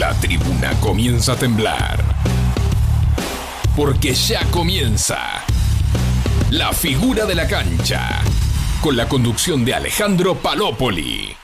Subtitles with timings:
[0.00, 2.02] La tribuna comienza a temblar.
[3.76, 5.44] Porque ya comienza
[6.48, 8.22] la figura de la cancha.
[8.80, 11.39] Con la conducción de Alejandro Palópoli.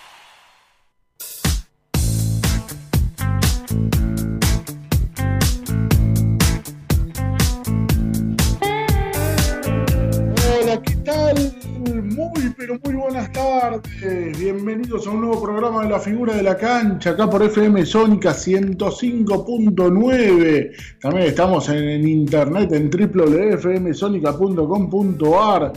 [13.61, 14.39] Tardes.
[14.39, 18.33] Bienvenidos a un nuevo programa de la figura de la cancha, acá por FM Sónica
[18.33, 20.73] 105.9.
[21.01, 25.73] También estamos en, internet en www.fmsonica.com.ar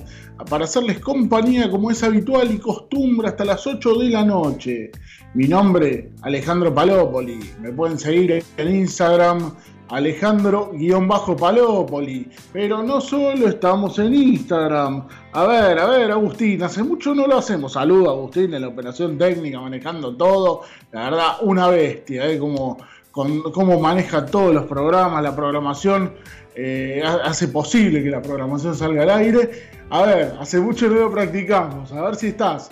[0.50, 4.92] para hacerles compañía como es habitual y costumbre hasta las 8 de la noche.
[5.34, 7.40] Mi nombre, Alejandro Palópoli.
[7.62, 9.54] Me pueden seguir en Instagram
[9.90, 12.30] Alejandro-Palópoli.
[12.54, 15.08] Pero no solo estamos en Instagram.
[15.34, 17.74] A ver, a ver, Agustín, hace mucho no lo hacemos.
[17.74, 20.62] Saludo, Agustín, en la operación técnica, manejando todo.
[20.92, 22.38] La verdad, una bestia, ¿eh?
[22.40, 22.78] Como,
[23.12, 26.14] con, cómo maneja todos los programas, la programación.
[26.56, 29.50] eh, hace posible que la programación salga al aire.
[29.90, 31.92] A ver, hace mucho no lo practicamos.
[31.94, 32.70] A ver si estás.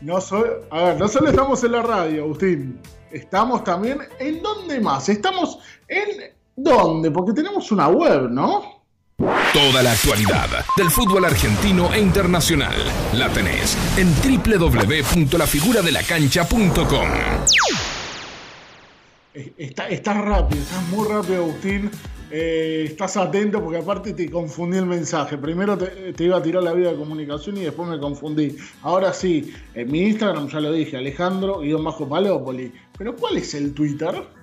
[0.00, 2.78] No so- a ver, no solo estamos en la radio, Agustín.
[3.10, 5.08] Estamos también en dónde más.
[5.08, 8.76] Estamos en dónde, porque tenemos una web, ¿no?
[9.52, 12.74] Toda la actualidad del fútbol argentino e internacional
[13.14, 17.08] la tenés en www.lafiguradelacancha.com.
[19.34, 21.90] Eh, Está, estás rápido, estás muy rápido, Agustín.
[22.30, 25.38] Eh, estás atento porque aparte te confundí el mensaje.
[25.38, 28.56] Primero te, te iba a tirar la vida de comunicación y después me confundí.
[28.82, 32.72] Ahora sí, en mi Instagram ya lo dije, Alejandro-Palópoli.
[32.98, 34.35] Pero ¿cuál es el Twitter?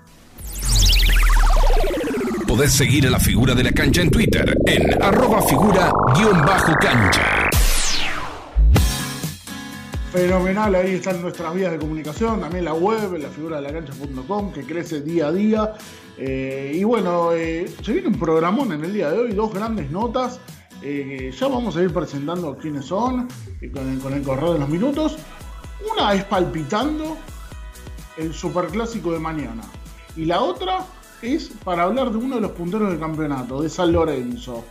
[2.54, 7.50] Podés seguir a la figura de la cancha en Twitter en arroba figura-cancha.
[10.12, 14.54] Fenomenal, ahí están nuestras vías de comunicación, también la web, la figura de la cancha.com,
[14.54, 15.74] que crece día a día.
[16.16, 19.90] Eh, y bueno, eh, se viene un programón en el día de hoy, dos grandes
[19.90, 20.40] notas.
[20.84, 23.30] Eh, ya vamos a ir presentando quiénes son
[23.74, 25.18] con, el, con el correo de los minutos.
[25.92, 27.18] Una es palpitando
[28.16, 29.64] el superclásico de mañana.
[30.16, 30.86] Y la otra
[31.24, 34.64] es para hablar de uno de los punteros del campeonato, de San Lorenzo.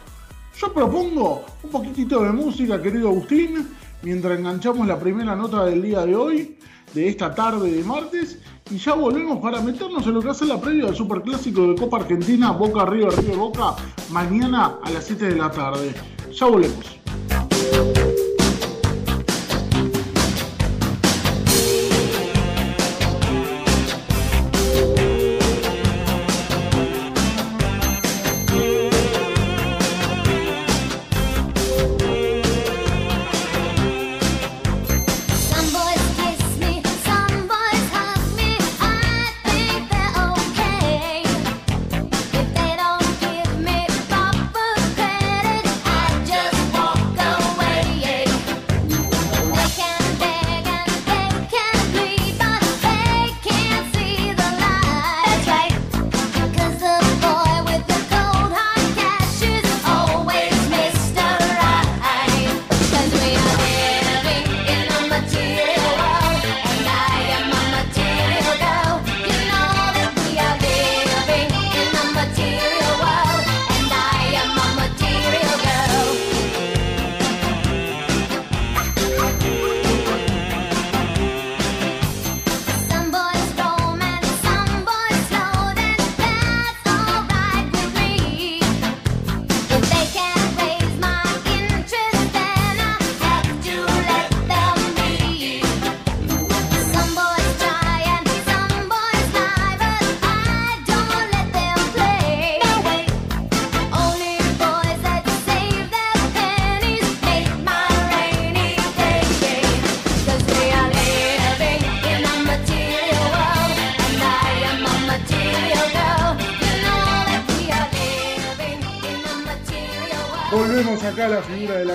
[0.59, 3.69] Yo propongo un poquitito de música, querido Agustín,
[4.03, 6.59] mientras enganchamos la primera nota del día de hoy,
[6.93, 8.39] de esta tarde de martes,
[8.71, 11.99] y ya volvemos para meternos en lo que hace la previa del Superclásico de Copa
[11.99, 13.75] Argentina, Boca River, River Boca,
[14.11, 15.95] mañana a las 7 de la tarde.
[16.33, 18.12] Ya volvemos.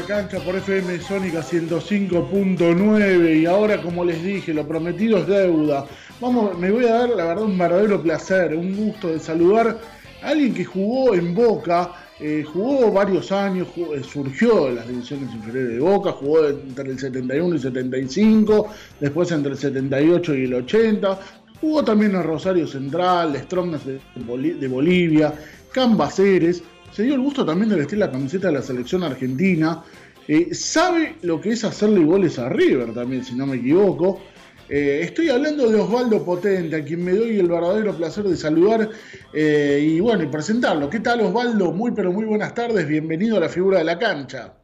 [0.07, 5.85] Cancha por FM Sónica 105.9 y ahora como les dije, lo prometido es deuda.
[6.21, 9.77] Vamos, me voy a dar la verdad un verdadero placer, un gusto de saludar
[10.21, 15.35] a alguien que jugó en Boca, eh, jugó varios años, eh, surgió de las divisiones
[15.35, 18.69] inferiores de Boca, jugó entre el 71 y 75,
[19.01, 21.19] después entre el 78 y el 80,
[21.59, 25.33] jugó también en Rosario Central, Strongest de Bolivia,
[25.73, 26.63] Cambaceres,
[26.97, 29.83] se dio el gusto también de vestir la camiseta de la selección argentina,
[30.27, 34.19] eh, sabe lo que es hacerle goles a River también, si no me equivoco.
[34.67, 38.89] Eh, estoy hablando de Osvaldo Potente, a quien me doy el verdadero placer de saludar
[39.31, 40.89] eh, y bueno, y presentarlo.
[40.89, 41.71] ¿Qué tal Osvaldo?
[41.71, 44.55] Muy pero muy buenas tardes, bienvenido a la figura de la cancha.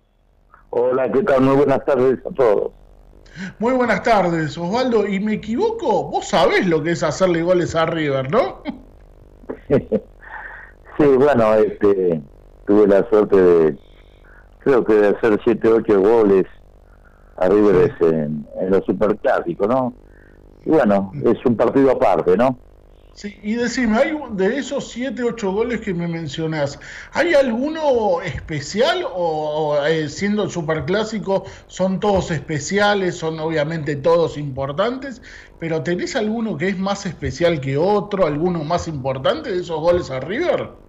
[0.72, 1.42] Hola, ¿qué tal?
[1.42, 2.72] Muy buenas tardes a todos.
[3.60, 5.08] Muy buenas tardes, Osvaldo.
[5.08, 6.10] ¿Y me equivoco?
[6.10, 8.64] Vos sabés lo que es hacerle goles a River, ¿no?
[10.98, 12.22] Sí, bueno, este,
[12.68, 13.78] tuve la suerte de,
[14.60, 16.46] creo que de hacer 7, 8 goles
[17.38, 19.94] a River en, en los superclásicos, ¿no?
[20.66, 22.58] Y bueno, es un partido aparte, ¿no?
[23.16, 26.80] Sí, y decime, ¿hay de esos 7, 8 goles que me mencionás,
[27.12, 34.36] ¿hay alguno especial o, o, eh, siendo el superclásico son todos especiales, son obviamente todos
[34.38, 35.22] importantes,
[35.60, 40.10] pero tenés alguno que es más especial que otro, alguno más importante de esos goles
[40.10, 40.83] a River?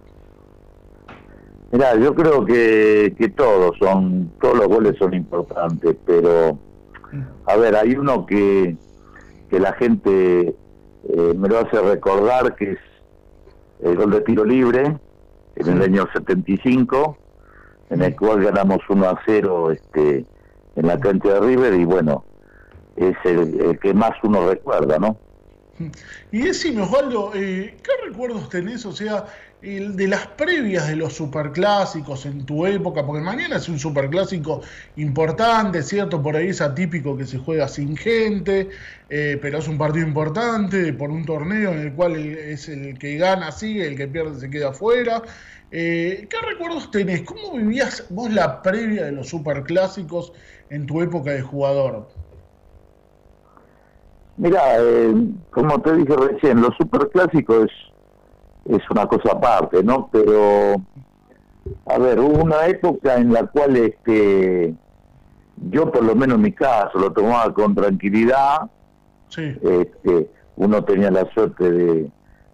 [1.71, 6.57] Mirá, yo creo que, que todos son, todos los goles son importantes, pero
[7.45, 8.75] a ver, hay uno que,
[9.49, 10.55] que la gente
[11.09, 12.79] eh, me lo hace recordar, que es
[13.83, 14.97] el gol de tiro libre
[15.55, 17.17] en el año 75,
[17.89, 20.25] en el cual ganamos 1 a 0 este,
[20.75, 22.23] en la cancha de River y bueno,
[22.95, 25.17] es el, el que más uno recuerda, ¿no?
[26.31, 29.25] Y decime, Osvaldo, eh, ¿qué recuerdos tenés, o sea,
[29.65, 33.05] de las previas de los superclásicos en tu época?
[33.05, 34.61] Porque mañana es un superclásico
[34.95, 36.21] importante, ¿cierto?
[36.21, 38.69] Por ahí es atípico que se juega sin gente,
[39.09, 43.17] eh, pero es un partido importante por un torneo en el cual es el que
[43.17, 45.23] gana sigue, el que pierde se queda afuera.
[45.71, 47.23] Eh, ¿Qué recuerdos tenés?
[47.23, 50.31] ¿Cómo vivías vos la previa de los superclásicos
[50.69, 52.07] en tu época de jugador?
[54.37, 55.13] Mira, eh,
[55.49, 57.94] como te dije recién, los superclásicos es,
[58.65, 60.09] es una cosa aparte, ¿no?
[60.11, 60.75] Pero,
[61.85, 64.73] a ver, hubo una época en la cual este,
[65.69, 68.69] yo, por lo menos en mi caso, lo tomaba con tranquilidad.
[69.29, 72.11] Sí, Este, uno tenía la suerte de,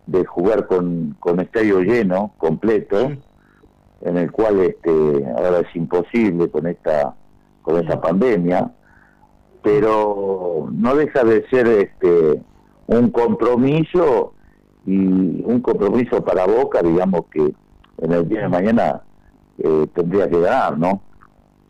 [0.07, 3.19] de jugar con, con estadio lleno, completo, Sí.
[4.01, 7.13] en el cual este, ahora es imposible con esta,
[7.61, 8.71] con esta pandemia
[9.63, 12.41] pero no deja de ser este
[12.87, 14.33] un compromiso
[14.85, 17.53] y un compromiso para Boca, digamos que
[18.01, 19.01] en el día de mañana
[19.57, 21.01] eh, tendría que ganar, ¿no?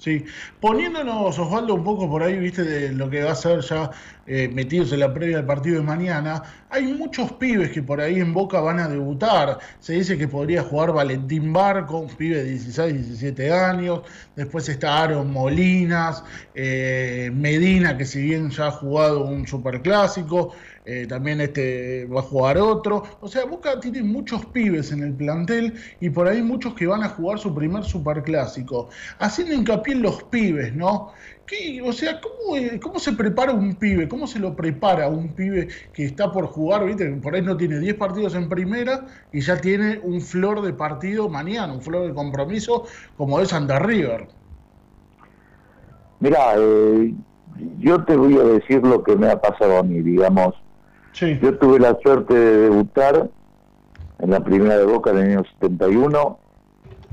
[0.02, 0.26] Sí,
[0.60, 3.92] poniéndonos, Osvaldo, un poco por ahí, viste, de lo que va a ser ya
[4.26, 6.42] eh, metidos en la previa del partido de mañana,
[6.72, 9.60] hay muchos pibes que por ahí en Boca van a debutar.
[9.80, 14.02] Se dice que podría jugar Valentín Barco, un pibe de 16, 17 años.
[14.36, 16.24] Después está Aaron Molinas,
[16.56, 22.24] eh, Medina, que si bien ya ha jugado un superclásico, eh, también este va a
[22.24, 23.04] jugar otro.
[23.22, 27.04] O sea, Boca tiene muchos pibes en el plantel y por ahí muchos que van
[27.04, 28.90] a jugar su primer superclásico.
[29.20, 31.12] Haciendo hincapié en los pibes, ¿no?
[31.46, 34.08] ¿Qué- o sea, ¿cómo, eh, ¿cómo se prepara un pibe?
[34.08, 36.86] ¿Cómo se lo prepara un pibe que está por jugar?
[36.86, 37.10] ¿viste?
[37.22, 41.30] Por ahí no tiene 10 partidos en primera y ya tiene un flor de partido
[41.30, 42.86] mañana, un flor de compromiso
[43.16, 44.30] como es ante River.
[46.20, 47.16] Mira, eh,
[47.78, 50.56] yo te voy a decir lo que me ha pasado a mí, digamos.
[51.14, 53.30] Sí, Yo tuve la suerte de debutar
[54.20, 56.40] en la primera de Boca en el año 71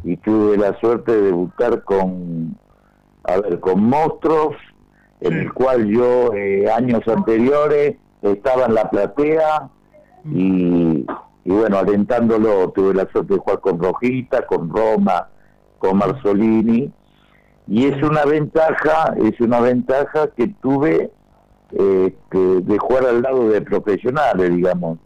[0.04, 2.56] y tuve la suerte de debutar con,
[3.24, 4.56] a ver, con monstruos,
[5.20, 9.68] en el cual yo eh, años anteriores estaba en la platea
[10.24, 11.06] y,
[11.44, 15.28] y bueno, alentándolo, tuve la suerte de jugar con Rojita, con Roma,
[15.78, 16.92] con Marzolini.
[17.66, 21.10] Y es una ventaja, es una ventaja que tuve
[21.70, 22.12] que-
[22.62, 24.98] de jugar al lado de profesionales, digamos.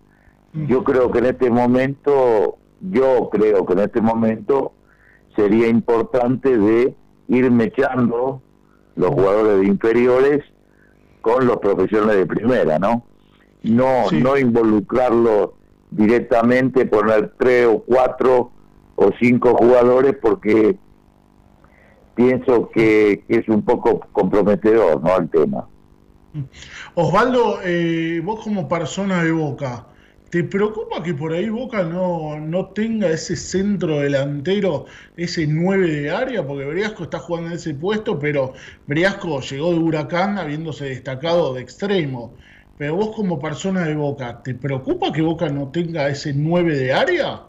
[0.68, 4.72] Yo creo que en este momento, yo creo que en este momento
[5.34, 6.94] sería importante de
[7.28, 8.42] ir mechando
[8.96, 10.44] los jugadores de inferiores
[11.22, 13.04] con los profesionales de primera, ¿no?
[13.62, 14.20] No, Sí.
[14.20, 15.50] no involucrarlos
[15.90, 18.50] directamente, poner tres o cuatro
[18.96, 20.76] o cinco jugadores porque
[22.14, 25.16] pienso que, que es un poco comprometedor, ¿no?
[25.16, 25.66] El tema.
[26.94, 29.86] Osvaldo, eh, vos como persona de Boca,
[30.32, 36.10] ¿Te preocupa que por ahí Boca no, no tenga ese centro delantero, ese 9 de
[36.10, 36.46] área?
[36.46, 38.54] Porque Briasco está jugando en ese puesto, pero
[38.86, 42.32] Briasco llegó de Huracán habiéndose destacado de extremo.
[42.78, 46.92] Pero vos como persona de Boca, ¿te preocupa que Boca no tenga ese 9 de
[46.94, 47.42] área?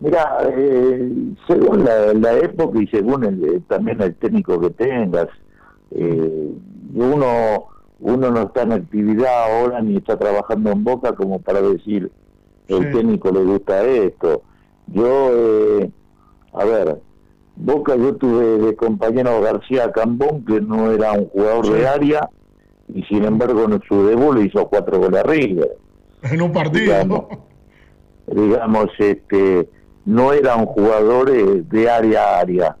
[0.00, 1.10] Mira, eh,
[1.48, 5.28] según la, época y según el, también el técnico que tengas,
[5.98, 6.50] eh,
[6.94, 7.64] uno
[7.98, 12.10] uno no está en actividad ahora ni está trabajando en Boca como para decir
[12.68, 12.92] el Sí.
[12.92, 14.42] técnico le gusta esto.
[14.88, 15.90] Yo, eh,
[16.52, 17.00] a ver,
[17.56, 21.72] Boca yo tuve de compañero García Cambón que no era un jugador Sí.
[21.72, 22.28] de área
[22.92, 25.76] y sin embargo en su debut le hizo cuatro goles a River
[26.22, 26.84] En un partido.
[26.92, 27.24] Digamos.
[28.26, 29.68] digamos, este,
[30.04, 32.76] no era un jugador eh, de área a área.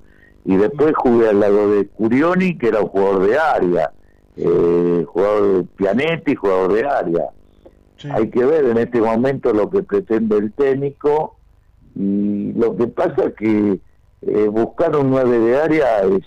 [0.46, 3.90] Y después jugué al lado de Curioni, que era un jugador de área,
[4.36, 7.26] eh, jugador de Pianetti, jugador de área.
[7.96, 8.08] Sí.
[8.12, 11.36] Hay que ver en este momento lo que pretende el técnico
[11.96, 13.80] y lo que pasa es que
[14.22, 16.22] eh, buscar un 9 de área es,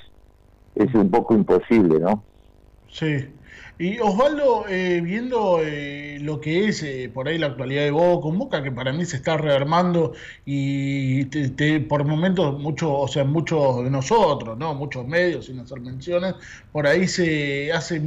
[0.75, 2.23] es un poco imposible, ¿no?
[2.89, 3.25] Sí.
[3.81, 8.27] Y Osvaldo, eh, viendo eh, lo que es eh, por ahí la actualidad de Boca,
[8.27, 13.23] un Boca que para mí se está rearmando y te- por momentos muchos, o sea,
[13.23, 14.75] muchos de nosotros, ¿no?
[14.75, 16.35] Muchos medios, sin hacer menciones,
[16.73, 18.01] por ahí se hace,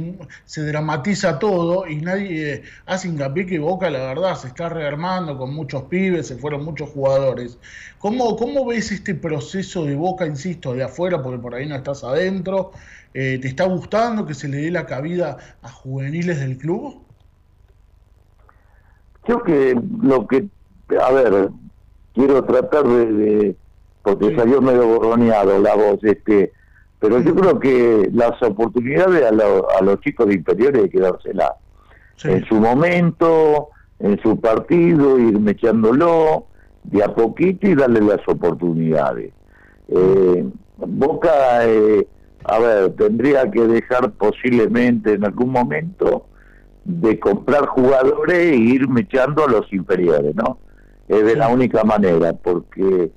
[0.45, 5.35] se dramatiza todo y nadie eh, hace hincapié que Boca, la verdad, se está rearmando
[5.39, 7.57] con muchos pibes, se fueron muchos jugadores.
[7.97, 12.03] ¿Cómo, cómo ves este proceso de Boca, insisto, de afuera, porque por ahí no estás
[12.03, 12.71] adentro?
[13.13, 17.05] Eh, ¿Te está gustando que se le dé la cabida a juveniles del club?
[19.27, 20.47] Yo que lo que,
[20.99, 21.49] a ver,
[22.13, 23.55] quiero tratar de, de-
[24.01, 24.35] porque Sí.
[24.35, 26.51] salió medio borroneado la voz, este,
[26.99, 30.99] pero yo creo que las oportunidades a, lo- a los chicos de inferiores hay que
[30.99, 31.51] dárselas
[32.17, 32.29] Sí.
[32.31, 36.47] en su momento, en su partido, ir mechándolo
[36.83, 39.33] de a poquito y darle las oportunidades.
[39.87, 42.07] Eh, Boca, eh,
[42.45, 46.27] a ver, tendría que dejar posiblemente en algún momento
[46.85, 50.57] de comprar jugadores e ir mechando a los inferiores, ¿no?
[51.07, 53.11] Es de la única manera, porque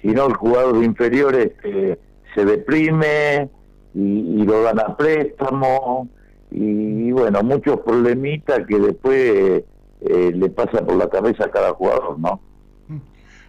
[0.00, 1.98] si no el jugador de inferiores eh,
[2.34, 3.48] se deprime
[3.94, 6.08] y, y lo dan a préstamo
[6.50, 9.62] y, y bueno, muchos problemitas que después
[10.00, 12.40] eh, le pasa por la cabeza a cada jugador, ¿no?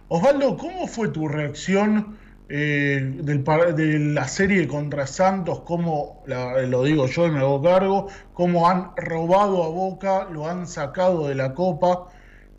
[0.08, 2.16] Osvaldo, ¿cómo fue tu reacción
[2.48, 3.42] eh, del
[3.76, 5.62] de la serie contra Santos?
[5.66, 10.46] ¿Cómo, la- lo digo yo y me hago cargo, cómo han robado a Boca, lo
[10.48, 12.08] han sacado de la Copa?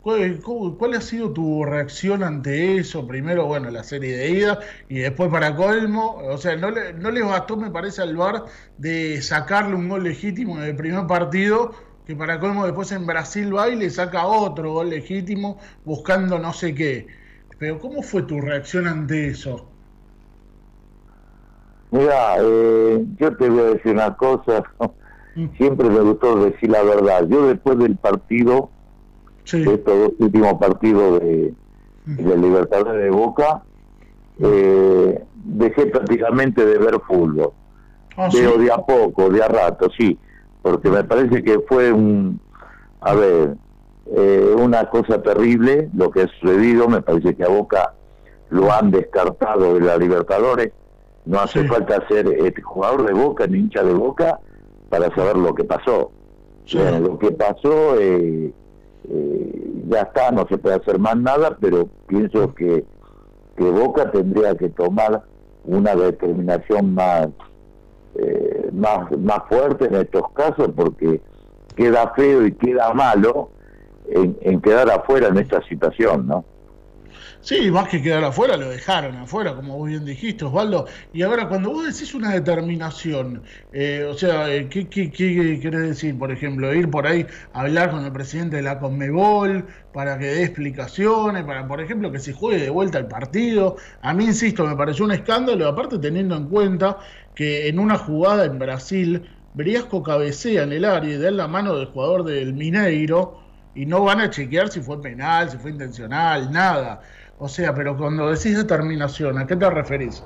[0.00, 3.06] ¿Cuál, cómo- cuál ha sido tu reacción ante eso?
[3.06, 7.10] Primero, bueno, la serie de ida y después para colmo, o sea, no, le, no
[7.10, 8.44] les bastó, me parece, al VAR
[8.76, 11.72] de sacarle un gol legítimo en el primer partido,
[12.04, 16.52] que para colmo después en Brasil va y le saca otro gol legítimo buscando no
[16.52, 17.08] sé qué.
[17.58, 19.75] Pero ¿cómo fue tu reacción ante eso?
[21.90, 24.62] Mira, eh, yo te voy a decir una cosa,
[25.34, 25.48] Mm.
[25.58, 27.26] siempre me gustó decir la verdad.
[27.28, 28.70] Yo después del partido,
[29.44, 31.54] Sí, de estos dos últimos partidos de,
[32.06, 33.62] de Libertadores de Boca,
[34.40, 37.52] eh, dejé prácticamente de ver fútbol.
[38.16, 38.40] Ah, sí.
[38.40, 40.18] Veo de a poco, de a rato, sí,
[40.62, 42.40] porque me parece que fue un,
[43.02, 43.56] a ver,
[44.06, 47.92] eh, una cosa terrible lo que ha sucedido, me parece que a Boca
[48.50, 50.72] lo han descartado de la Libertadores,
[51.26, 51.68] no hace Sí.
[51.68, 54.38] falta ser este, jugador de Boca ni hincha de Boca
[54.88, 56.10] para saber lo que pasó.
[56.64, 56.78] Sí.
[56.78, 58.52] Bueno, lo que pasó eh,
[59.08, 62.84] eh, ya está, no se puede hacer más nada, pero pienso que,
[63.56, 65.22] que Boca tendría que tomar
[65.64, 67.28] una determinación más
[68.14, 71.20] eh, más más fuerte en estos casos porque
[71.76, 73.50] queda feo y queda malo
[74.08, 76.44] en, en quedar afuera en esta situación, ¿no?
[77.40, 80.86] Sí, más que quedar afuera, lo dejaron afuera, como vos bien dijiste, Osvaldo.
[81.12, 86.18] Y ahora, cuando vos decís una determinación, eh, o sea, eh, ¿qué, qué, querés decir?
[86.18, 90.26] Por ejemplo, ir por ahí a hablar con el presidente de la Conmebol para que
[90.26, 93.76] dé explicaciones, para, por ejemplo, que se juegue de vuelta el partido.
[94.02, 96.98] A mí, insisto, me pareció un escándalo, aparte teniendo en cuenta
[97.34, 99.22] que en una jugada en Brasil,
[99.54, 103.45] Briasco cabecea en el área y da la mano del jugador del Mineiro
[103.76, 107.02] y no van a chequear si fue penal, si fue intencional, nada.
[107.38, 110.24] O sea, pero cuando decís determinación, ¿a qué te referís?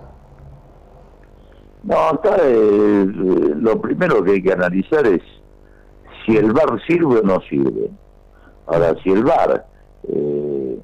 [1.83, 5.23] No, acá eh, lo primero que hay que analizar es
[6.25, 7.91] si el VAR sirve o no sirve.
[8.67, 9.67] Ahora, si el VAR
[10.09, 10.79] eh,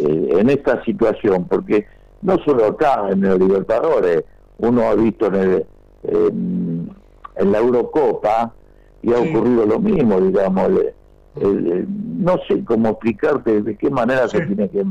[0.00, 1.86] eh, en esta situación, porque
[2.22, 4.24] no solo acá en el Libertadores,
[4.58, 5.66] uno ha visto en, el,
[6.04, 6.90] en,
[7.36, 8.54] en la Eurocopa
[9.02, 9.28] y ha Sí.
[9.28, 10.70] ocurrido lo mismo, digamos,
[11.40, 14.84] eh, no sé cómo explicarte de qué manera se tiene que,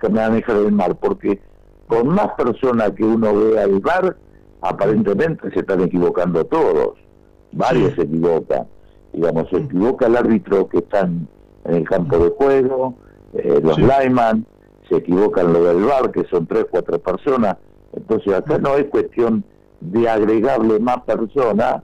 [0.00, 1.40] que manejar el mar, porque
[1.86, 4.16] con más personas que uno vea el bar,
[4.60, 6.94] aparentemente se están equivocando todos.
[7.52, 7.96] Varios Sí.
[7.96, 8.66] se equivocan.
[9.12, 11.26] Digamos, se equivoca el árbitro que está en,
[11.64, 12.94] en el campo de juego,
[13.34, 13.82] eh, los Sí.
[13.82, 14.44] lineman,
[14.88, 17.56] se equivocan lo del bar, que son tres, cuatro personas.
[17.94, 19.42] Entonces acá no es cuestión
[19.80, 21.82] de agregarle más personas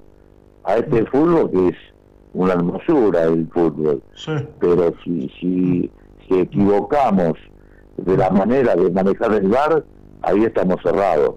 [0.65, 1.77] a este fútbol que es
[2.35, 4.33] una hermosura el fútbol Sí.
[4.59, 5.91] pero si, si,
[6.27, 7.35] si equivocamos
[7.99, 9.85] de la manera de manejar el bar,
[10.23, 11.35] ahí estamos cerrados.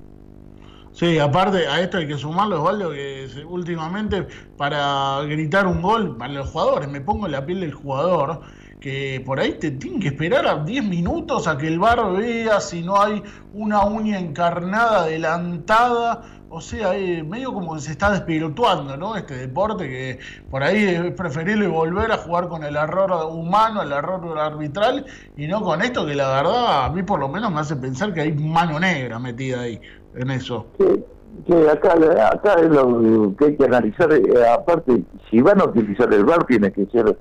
[0.94, 4.26] Sí, aparte a esto hay que sumarlo, Osvaldo, que últimamente
[4.56, 8.40] para gritar un gol para los jugadores, me pongo en la piel del jugador,
[8.80, 12.62] que por ahí te tienen que esperar a 10 minutos a que el bar vea
[12.62, 13.22] si no hay
[13.54, 16.22] una uña encarnada adelantada.
[16.58, 19.18] O sea, eh, medio como que se está despirituando, ¿no?
[19.18, 20.20] Este deporte que
[20.50, 25.48] por ahí es preferible volver a jugar con el error humano, el error arbitral, y
[25.48, 28.22] no con esto que la verdad a mí por lo menos me hace pensar que
[28.22, 29.82] hay mano negra metida ahí
[30.16, 30.68] en eso.
[30.78, 31.04] Que,
[31.46, 31.94] que acá,
[32.32, 36.46] acá es lo que hay que analizar, eh, aparte, si van a utilizar el bar,
[36.46, 37.18] tiene que ser,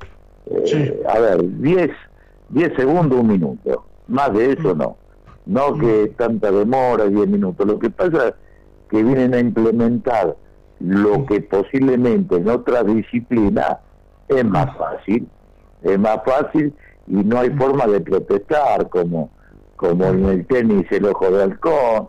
[0.46, 0.92] eh, Sí.
[1.12, 1.90] a ver, 10,
[2.50, 3.84] 10 segundos, un minuto.
[4.06, 4.96] Más de eso no.
[5.44, 7.66] No que tanta demora, 10 minutos.
[7.66, 8.34] Lo que pasa es
[8.94, 10.36] que vienen a implementar
[10.78, 13.78] lo que posiblemente en otras disciplinas
[14.28, 15.26] es más fácil.
[15.82, 16.72] Es más fácil
[17.08, 19.30] y no hay forma de protestar como,
[19.74, 22.08] como en el tenis el ojo de halcón,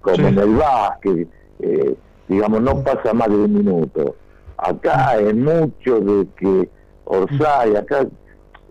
[0.00, 0.22] como Sí.
[0.24, 1.28] en el básquet,
[1.60, 1.94] eh,
[2.26, 4.16] digamos, no pasa más de un minuto.
[4.56, 6.68] Acá es mucho de que
[7.04, 8.06] Orsay, acá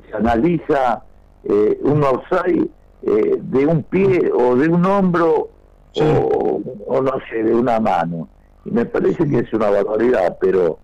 [0.10, 1.01] se analiza
[1.46, 2.70] eh, un Orsay
[3.03, 5.48] eh, de un pie o de un hombro
[5.93, 6.01] Sí.
[6.03, 8.27] o, o no sé, de una mano.
[8.65, 10.79] Y me parece que es una barbaridad, pero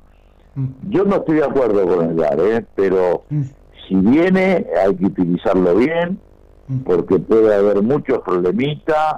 [0.56, 0.66] Mm.
[0.90, 2.66] yo no estoy de acuerdo con el VAR, ¿eh?
[2.76, 3.42] pero Mm.
[3.88, 6.20] si viene hay que utilizarlo bien,
[6.68, 6.80] Mm.
[6.80, 9.18] porque puede haber muchos problemitas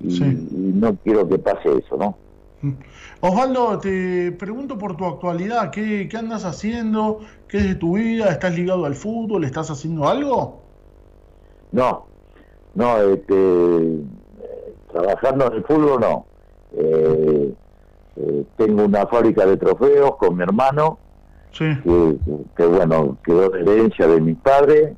[0.00, 0.24] y, Sí.
[0.24, 2.16] y no quiero que pase eso, ¿no?
[3.20, 7.20] Osvaldo, te pregunto por tu actualidad, ¿qué, qué andas haciendo?
[7.48, 8.30] ¿Qué es de tu vida?
[8.30, 9.44] ¿Estás ligado al fútbol?
[9.44, 10.60] ¿Estás haciendo algo?
[11.72, 12.06] No,
[12.74, 14.00] no, este,
[14.92, 16.26] trabajando en el fútbol no.
[16.72, 17.54] Eh,
[18.16, 20.98] eh, tengo una fábrica de trofeos con mi hermano,
[21.50, 21.64] Sí.
[21.82, 22.16] que,
[22.56, 24.94] que, bueno, quedó de herencia de mi padre.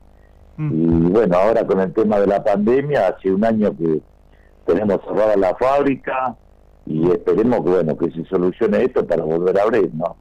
[0.57, 1.07] Mm.
[1.07, 4.00] Y bueno, ahora con el tema de la pandemia, hace un año que
[4.66, 6.35] tenemos cerrada la fábrica
[6.87, 10.16] y esperemos que bueno que se solucione esto para volver a abrir, ¿no?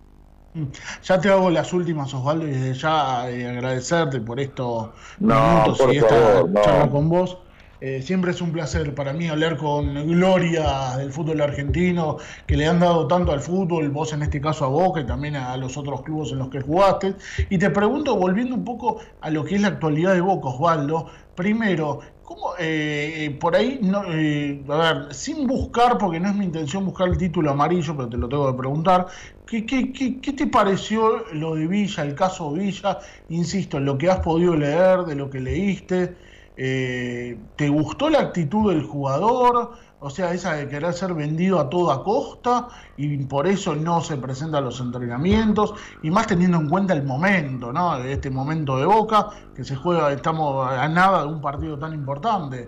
[0.53, 0.65] Mm.
[1.03, 5.79] Ya te hago las últimas, Osvaldo, y desde ya eh, agradecerte por estos No, minutos
[5.79, 6.61] por y esta favor, no.
[6.61, 7.37] charla con vos.
[7.81, 12.67] Eh, siempre es un placer para mí hablar con Gloria del fútbol argentino, que le
[12.67, 15.77] han dado tanto al fútbol, vos en este caso a Boca y también a los
[15.77, 17.15] otros clubes en los que jugaste.
[17.49, 21.07] Y te pregunto, volviendo un poco a lo que es la actualidad de Boca, Osvaldo,
[21.35, 26.35] primero, ¿cómo eh, eh, por ahí, no, eh, a ver, sin buscar, porque no es
[26.35, 29.07] mi intención buscar el título amarillo, pero te lo tengo que preguntar,
[29.45, 32.99] ¿qué, qué, qué, qué te pareció lo de Villa, el caso Villa?
[33.29, 36.28] Insisto, en lo que has podido leer, de lo que leíste.
[36.61, 39.71] Eh, ¿Te gustó la actitud del jugador?
[40.01, 42.67] O sea, esa de querer ser vendido a toda costa
[42.97, 47.03] y por eso no se presenta a los entrenamientos y más teniendo en cuenta el
[47.03, 47.95] momento, ¿no?
[47.97, 52.67] Este momento de Boca, que se juega, estamos a nada de un partido tan importante.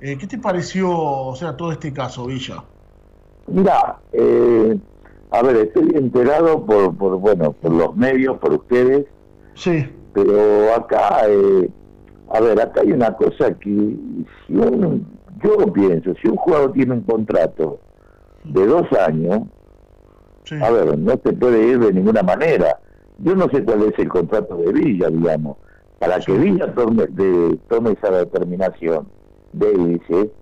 [0.00, 2.64] Eh, ¿Qué te pareció, o sea, todo este caso, Villa?
[3.46, 4.76] Mira, eh,
[5.30, 9.06] a ver, estoy enterado por, por, bueno, por los medios, por ustedes,
[9.58, 11.68] Sí, pero acá, eh,
[12.28, 13.70] a ver, acá hay una cosa que,
[14.46, 17.82] si un, yo pienso, si un jugador tiene un contrato
[18.44, 19.42] de dos años,
[20.44, 22.80] sí, a ver, no se puede ir de ninguna manera.
[23.18, 25.58] Yo no sé cuál es el contrato de Villa, digamos.
[25.98, 29.12] Para que Villa tome, de- tome esa determinación
[29.52, 30.32] de irse,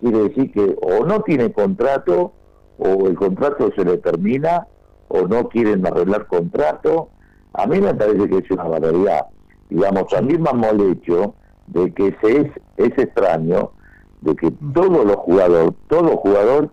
[0.00, 2.36] quiere decir que o no tiene contrato,
[2.76, 4.66] o el contrato se le termina,
[5.08, 7.12] o no quieren arreglar contrato.
[7.52, 9.22] A mí me parece que es una barbaridad.
[9.68, 11.34] Digamos, a mí me molesto
[11.68, 13.72] de que se es, es extraño
[14.20, 16.70] de que todos los jugadores, todo jugador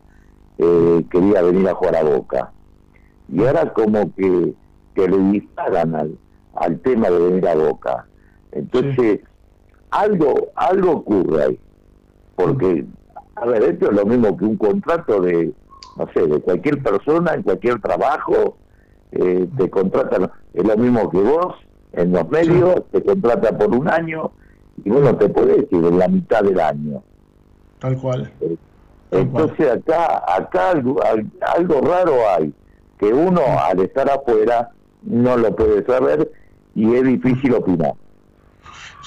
[0.58, 2.52] eh, quería venir a jugar a Boca.
[3.30, 4.54] Y ahora como que,
[4.96, 6.18] que le disparan al,
[6.56, 8.08] al tema de venir a Boca.
[8.52, 9.22] Entonces,
[9.92, 11.60] algo, algo ocurre ahí.
[12.36, 12.86] Porque,
[13.36, 15.54] a ver, esto es lo mismo que un contrato de,
[15.98, 18.58] no sé, de cualquier persona, en cualquier trabajo,
[19.12, 21.56] eh, te contratan, es lo mismo que vos,
[21.94, 24.32] en los medios, te contrata por un año,
[24.84, 27.02] y uno te puede decir en la mitad del año.
[27.80, 28.32] tal cual.
[28.40, 29.44] Tal cual.
[29.44, 31.26] Entonces acá, acá algo, al-
[31.56, 32.54] algo raro hay,
[33.00, 34.70] que uno al estar afuera
[35.04, 36.32] no lo puede saber
[36.76, 37.94] y es difícil opinar.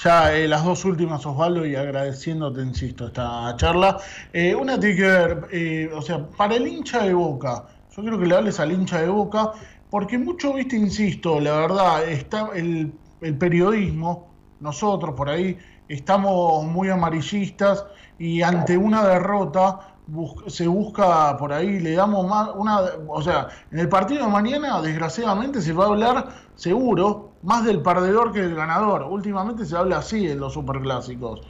[0.03, 3.97] Ya eh, las dos últimas, Osvaldo, y agradeciéndote, insisto, esta charla.
[4.31, 8.19] Eh, una tiene que ver, eh, o sea, para el hincha de Boca, yo quiero
[8.19, 9.53] que le hables al hincha de Boca,
[9.89, 16.89] porque mucho, viste, insisto, la verdad, está el, el periodismo, nosotros por ahí, estamos muy
[16.89, 17.85] amarillistas
[18.17, 23.47] y ante una derrota bus- se busca por ahí, le damos más, una, o sea,
[23.71, 28.41] en el partido de mañana, desgraciadamente, se va a hablar seguro más del perdedor que
[28.41, 29.03] del ganador.
[29.03, 31.41] Últimamente se habla así en los superclásicos.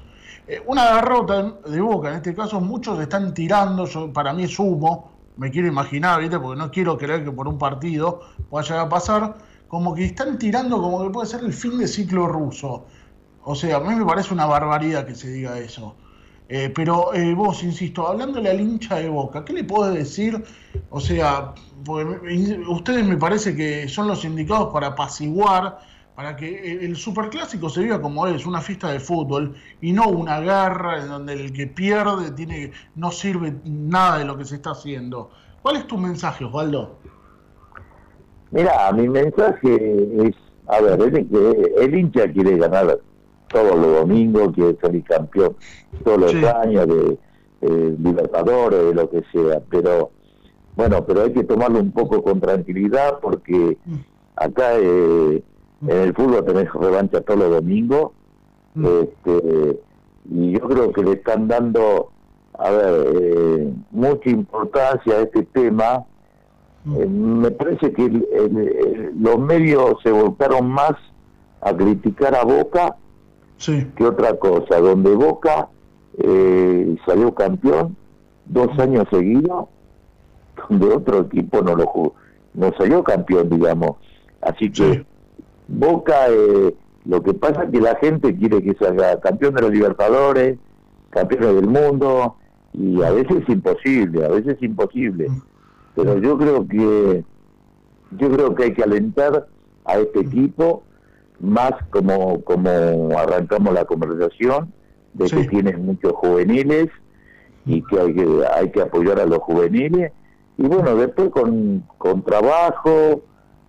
[0.46, 4.60] Eh, una derrota de Boca, en este caso, muchos están tirando, yo, para mí es
[4.60, 6.40] humo, me quiero imaginar, ¿viste?
[6.40, 8.22] porque no quiero creer que por un partido
[8.52, 12.28] vaya a pasar, como que están tirando como que puede ser el fin de ciclo
[12.28, 12.86] ruso.
[13.44, 15.96] O sea, a mí me parece una barbaridad que se diga eso.
[16.50, 20.44] Eh, pero eh, vos, insisto, hablándole al hincha de Boca, ¿qué le podés decir?
[20.90, 21.54] O sea,
[22.70, 25.80] ustedes me parece que son los indicados para apaciguar,
[26.18, 30.40] para que el, superclásico se viva como es, una fiesta de fútbol, y no una
[30.40, 34.72] guerra en donde el que pierde tiene no sirve nada de lo que se está
[34.72, 35.30] haciendo.
[35.62, 36.98] ¿Cuál es tu mensaje, Osvaldo?
[38.50, 42.98] Mira, mi mensaje es, a ver, el, el hincha quiere ganar
[43.50, 45.56] todos los domingos, quiere salir campeón
[46.04, 46.44] todos los Sí.
[46.44, 47.20] años de,
[47.62, 50.10] Libertadores, de lo que sea, pero
[50.76, 53.78] bueno, pero hay que tomarlo un poco con tranquilidad porque
[54.36, 55.44] acá eh,
[55.82, 58.12] en el fútbol tenés revancha todos los domingos
[58.76, 58.86] Mm.
[58.86, 59.80] este,
[60.30, 62.10] y yo creo que le están dando,
[62.60, 66.04] a ver, eh, mucha importancia a este tema.
[66.96, 70.92] Eh, me parece que el- el- el- los medios se volcaron más
[71.62, 72.96] a criticar a Boca
[73.58, 75.70] Sí, que otra cosa, donde Boca
[76.20, 77.96] eh, salió campeón
[78.46, 79.66] dos años seguidos,
[80.70, 82.14] donde otro equipo no lo jugó,
[82.54, 83.98] no salió campeón, digamos.
[84.42, 85.06] Así que Sí.
[85.68, 86.74] Boca, eh,
[87.06, 90.58] lo que pasa es que la gente quiere que salga campeón de los Libertadores,
[91.10, 92.36] campeón del mundo,
[92.74, 95.28] y a veces es imposible, a veces es imposible.
[95.96, 97.24] Pero yo creo que
[98.12, 99.48] yo creo que hay que alentar
[99.86, 100.84] a este equipo
[101.40, 102.70] más como como
[103.18, 104.74] arrancamos la conversación
[105.14, 106.90] de que tienen muchos juveniles
[107.66, 110.12] y que hay que hay que apoyar a los juveniles.
[110.58, 113.22] Y bueno después con, con trabajo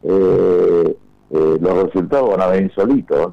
[0.03, 0.97] eh,
[1.31, 3.33] eh, los resultados van a venir solitos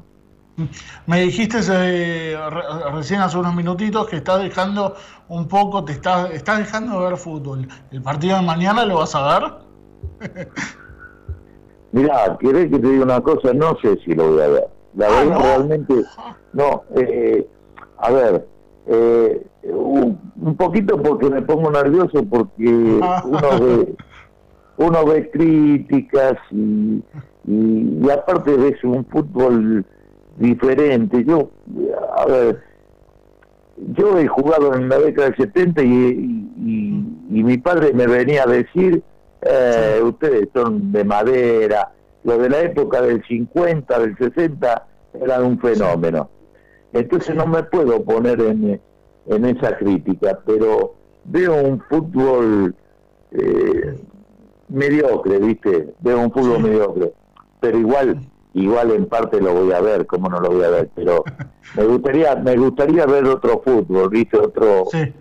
[1.06, 4.94] Me dijiste eh, re- recién hace unos minutitos que estás dejando
[5.28, 7.68] un poco, te estás, estás dejando de ver fútbol.
[7.90, 9.52] ¿El partido de mañana lo vas a ver?
[11.92, 13.52] Mira, ¿querés que te diga una cosa?
[13.54, 14.68] No sé si lo voy a ver.
[14.94, 15.40] La Ah, verdad, ¿no?
[15.40, 15.94] realmente,
[16.52, 16.82] no.
[16.96, 17.46] Eh,
[17.98, 18.46] a ver,
[18.86, 22.68] eh, un, un poquito porque me pongo nervioso porque
[23.24, 23.94] uno ve,
[24.78, 27.02] uno ve críticas y,
[27.46, 29.84] y, y aparte ves un fútbol
[30.38, 31.24] diferente.
[31.24, 31.50] Yo,
[32.16, 32.62] a ver,
[33.94, 38.46] yo he jugado en la década del 70 y, y, mi padre me venía a
[38.46, 39.02] decir,
[39.42, 41.92] eh, ustedes son de madera,
[42.24, 44.86] los de la época del 50, del 60
[45.20, 46.28] eran un fenómeno.
[46.92, 48.80] Entonces no me puedo poner en,
[49.26, 52.74] en esa crítica, pero veo un fútbol
[53.32, 53.98] eh,
[54.68, 55.94] mediocre, ¿viste?
[56.00, 56.62] Veo un fútbol Sí.
[56.62, 57.12] mediocre,
[57.60, 58.20] pero igual
[58.54, 61.24] igual en parte lo voy a ver, como no lo voy a ver, pero
[61.76, 64.38] me gustaría me gustaría ver otro fútbol, ¿viste?
[64.38, 65.12] Otro Sí,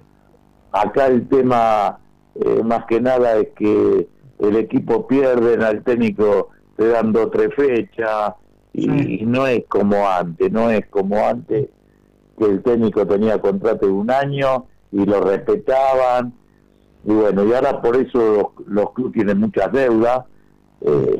[0.71, 2.00] acá el tema
[2.36, 4.08] eh, más que nada es que
[4.39, 8.34] el equipo pierde al técnico te dan dos tres fechas
[8.74, 9.17] y, Sí.
[9.21, 11.69] y no es como antes no es como antes
[12.38, 16.34] que el técnico tenía contrato de un año y lo respetaban
[17.06, 20.26] y bueno y ahora por eso los, los clubes tienen muchas deudas
[20.82, 21.17] eh,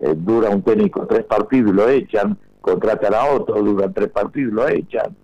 [0.00, 4.52] eh, dura un técnico tres partidos y lo echan contratan a otro duran tres partidos
[4.52, 5.16] y lo echan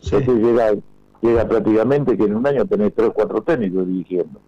[0.00, 0.16] sí.
[0.16, 0.72] entonces llega
[1.20, 4.40] llega prácticamente que en un año tenés tres o cuatro técnicos dirigiendo.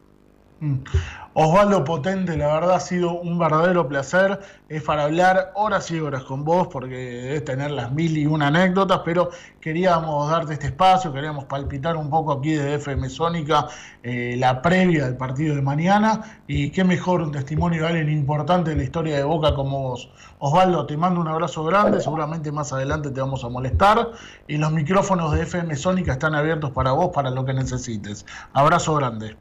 [1.32, 4.40] Osvaldo Potente, la verdad ha sido un verdadero placer.
[4.68, 8.48] Es para hablar horas y horas con vos porque debes tener las mil y una
[8.48, 13.68] anécdotas, pero queríamos darte este espacio, queríamos palpitar un poco aquí de FM Sónica
[14.02, 18.70] eh, la previa del partido de mañana y qué mejor un testimonio de alguien importante
[18.70, 20.10] de la historia de Boca como vos.
[20.40, 24.10] Osvaldo, te mando un abrazo grande, seguramente más adelante te vamos a molestar
[24.48, 28.26] y los micrófonos de FM Sónica están abiertos para vos, para lo que necesites.
[28.52, 29.36] Abrazo grande.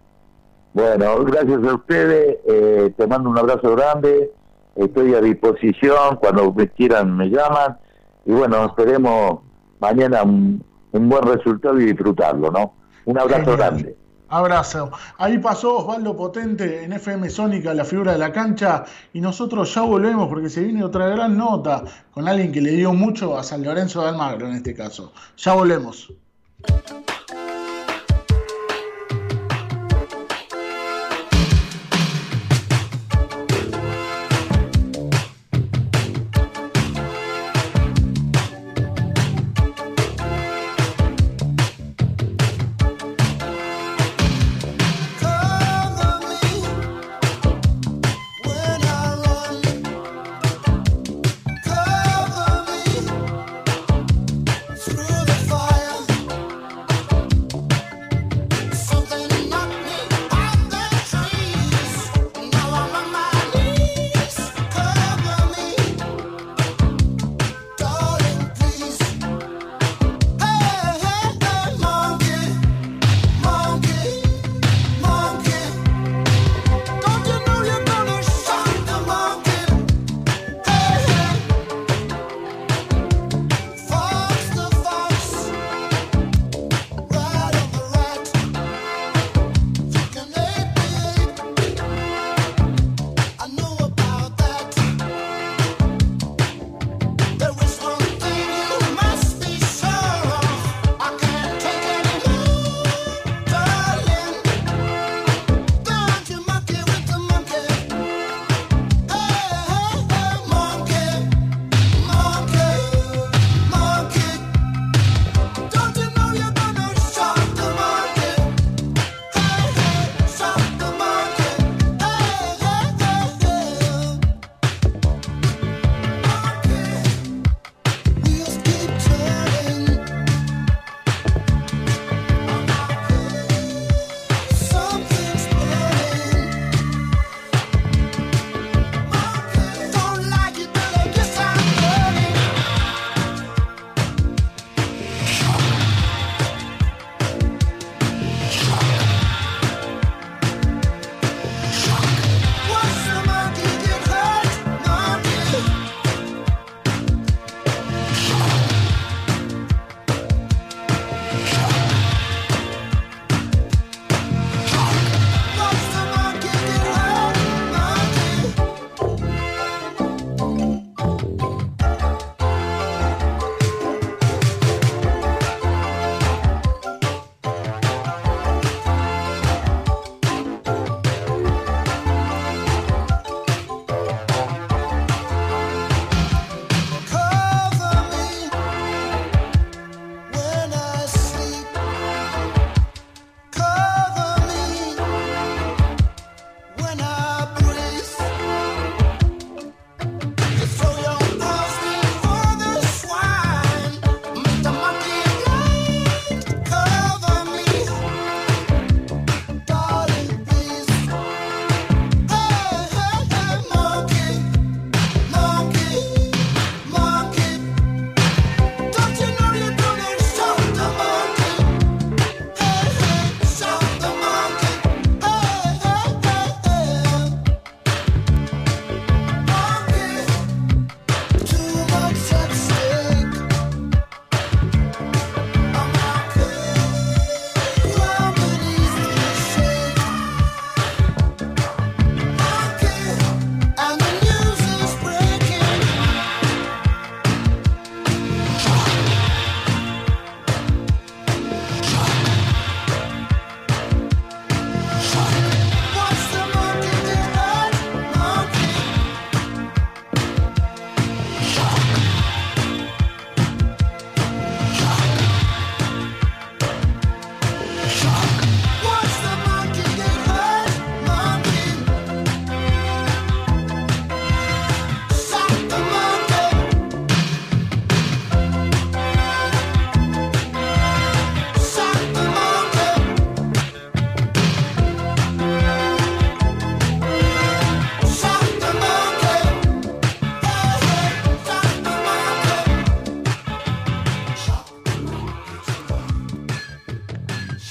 [0.74, 4.32] Bueno, gracias a ustedes, eh, te mando un abrazo grande,
[4.76, 7.78] estoy a disposición, cuando me quieran me llaman
[8.26, 9.40] y bueno, esperemos
[9.80, 12.74] mañana un, un buen resultado y disfrutarlo, ¿no?
[13.06, 13.58] Un abrazo Genial.
[13.58, 13.98] grande.
[14.30, 14.92] Abrazo.
[15.18, 19.82] Ahí pasó Osvaldo Potente en FM Sónica, la figura de la cancha, y nosotros ya
[19.82, 23.64] volvemos porque se viene otra gran nota con alguien que le dio mucho a San
[23.64, 25.12] Lorenzo de Almagro en este caso.
[25.38, 26.14] Ya volvemos.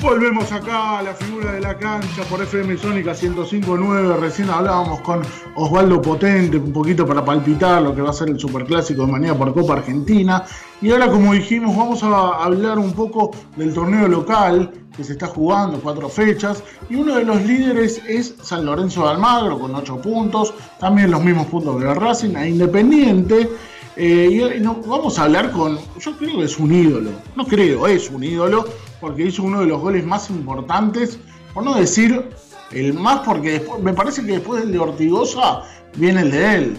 [0.01, 4.17] Volvemos acá a la figura de la cancha por FM Sónica 105.9.
[4.21, 5.23] Recién hablábamos con
[5.57, 9.37] Osvaldo Potente, un poquito para palpitar lo que va a ser el Superclásico de mañana
[9.37, 10.45] por Copa Argentina.
[10.81, 15.27] Y ahora, como dijimos, vamos a hablar un poco del torneo local que se está
[15.27, 16.63] jugando, cuatro fechas.
[16.89, 20.55] Y uno de los líderes es San Lorenzo de Almagro con ocho puntos.
[20.79, 23.51] También los mismos puntos que el Racing, a Independiente.
[23.97, 27.45] Eh, y hoy no- vamos a hablar con, yo creo que es un ídolo, no
[27.45, 28.65] creo, es un ídolo,
[29.01, 31.19] porque hizo uno de los goles más importantes,
[31.55, 32.29] por no decir
[32.73, 35.63] el más, porque después, me parece que después del de Ortigosa
[35.97, 36.77] viene el de él,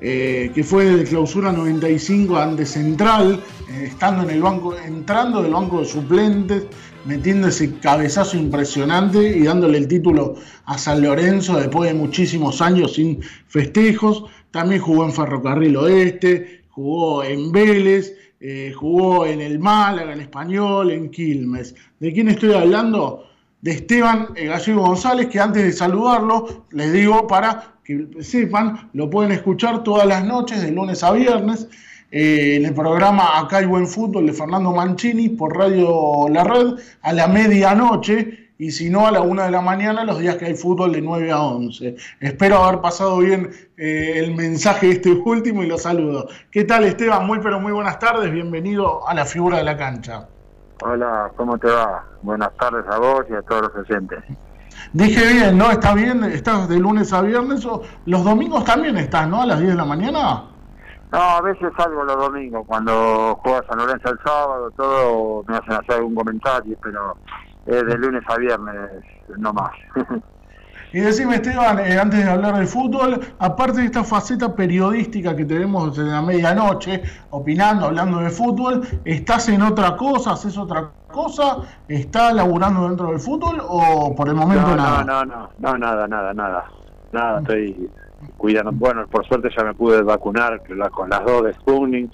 [0.00, 5.52] eh, que fue de clausura 95 ante Central, eh, estando en el banco, entrando del
[5.52, 6.64] banco de suplentes,
[7.04, 12.94] metiendo ese cabezazo impresionante y dándole el título a San Lorenzo después de muchísimos años
[12.94, 14.24] sin festejos.
[14.50, 20.90] También jugó en Ferrocarril Oeste, jugó en Vélez, eh, jugó en el Málaga, en Español,
[20.90, 21.74] en Quilmes.
[21.98, 23.24] ¿De quién estoy hablando?
[23.60, 29.10] De Esteban eh, Gallego González, que antes de saludarlo, les digo para que sepan, lo
[29.10, 31.68] pueden escuchar todas las noches, de lunes a viernes,
[32.10, 36.78] eh, en el programa Acá hay buen fútbol de Fernando Mancini por Radio La Red
[37.02, 40.46] a la medianoche y si no a la una de la mañana los días que
[40.46, 41.96] hay fútbol de 9 a 11.
[42.20, 46.28] Espero haber pasado bien eh, el mensaje este último y lo saludo.
[46.50, 47.26] ¿Qué tal Esteban?
[47.26, 50.28] Muy pero muy buenas tardes, bienvenido a la figura de la cancha.
[50.82, 52.04] Hola, ¿cómo te va?
[52.22, 54.24] Buenas tardes a vos y a todos los oyentes.
[54.92, 55.70] Dije bien, ¿no?
[55.70, 56.24] ¿Está bien?
[56.24, 57.64] ¿Estás de lunes a viernes?
[57.64, 59.42] O los domingos también estás, ¿no?
[59.42, 60.44] A las 10 de la mañana.
[61.10, 65.72] No, a veces salgo los domingos, cuando juega San Lorenzo el sábado, todo me hacen
[65.72, 67.16] hacer algún comentario, pero
[67.68, 68.90] es de lunes a viernes,
[69.36, 69.70] no más.
[70.90, 75.44] Y decime, Esteban, eh, antes de hablar de fútbol, aparte de esta faceta periodística que
[75.44, 80.32] tenemos desde la medianoche, opinando, hablando de fútbol, ¿estás en otra cosa?
[80.32, 81.58] ¿Haces otra cosa?
[81.88, 85.04] ¿Estás laburando dentro del fútbol o por el momento No, nada?
[85.04, 86.64] no, no, no, no, nada, nada, nada.
[87.12, 87.90] Nada, estoy
[88.38, 88.72] cuidando.
[88.72, 92.10] Bueno, por suerte ya me pude vacunar con las dos de Sputnik,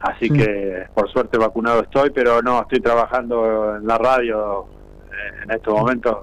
[0.00, 0.32] así Sí.
[0.34, 4.81] que por suerte vacunado estoy, pero no, estoy trabajando en la radio eh,
[5.44, 6.16] en estos momentos.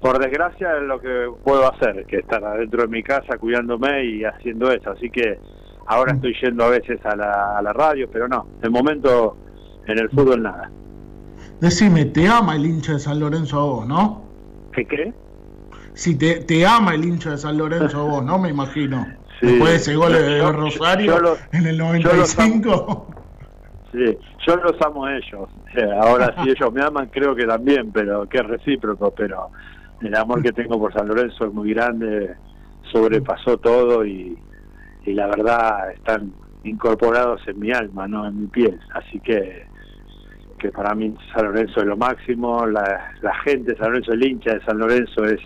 [0.00, 4.24] Por desgracia es lo que puedo hacer, que estar adentro de mi casa cuidándome y
[4.24, 5.38] haciendo eso, así que
[5.86, 9.36] ahora estoy yendo a veces a la, a la radio, pero no, de momento
[9.86, 10.70] en el fútbol nada.
[11.60, 14.22] Decime, ¿te ama el hincha de San Lorenzo a vos, no?
[14.72, 15.12] ¿Qué qué?
[15.94, 18.38] Si te, te ama el hincha de San Lorenzo a vos, ¿no?
[18.38, 19.06] Me imagino.
[19.40, 19.48] Sí.
[19.48, 22.48] Después de ese gol de Yo- Rosario yo lo- en el yo los amo.
[22.62, 23.06] 95.
[23.90, 25.48] Sí, yo los amo a ellos.
[25.74, 29.12] Eh, Ahora, si ellos me aman, creo que también, pero que es recíproco.
[29.12, 29.50] Pero
[30.00, 32.34] el amor que tengo por San Lorenzo es muy grande,
[32.90, 34.38] sobrepasó todo y,
[35.06, 36.32] la verdad están
[36.64, 38.78] incorporados en mi alma, no en mi piel.
[38.94, 39.66] Así que
[40.58, 44.24] que para mí San Lorenzo es lo máximo, la, la gente de San Lorenzo, el
[44.24, 45.40] hincha de San Lorenzo es,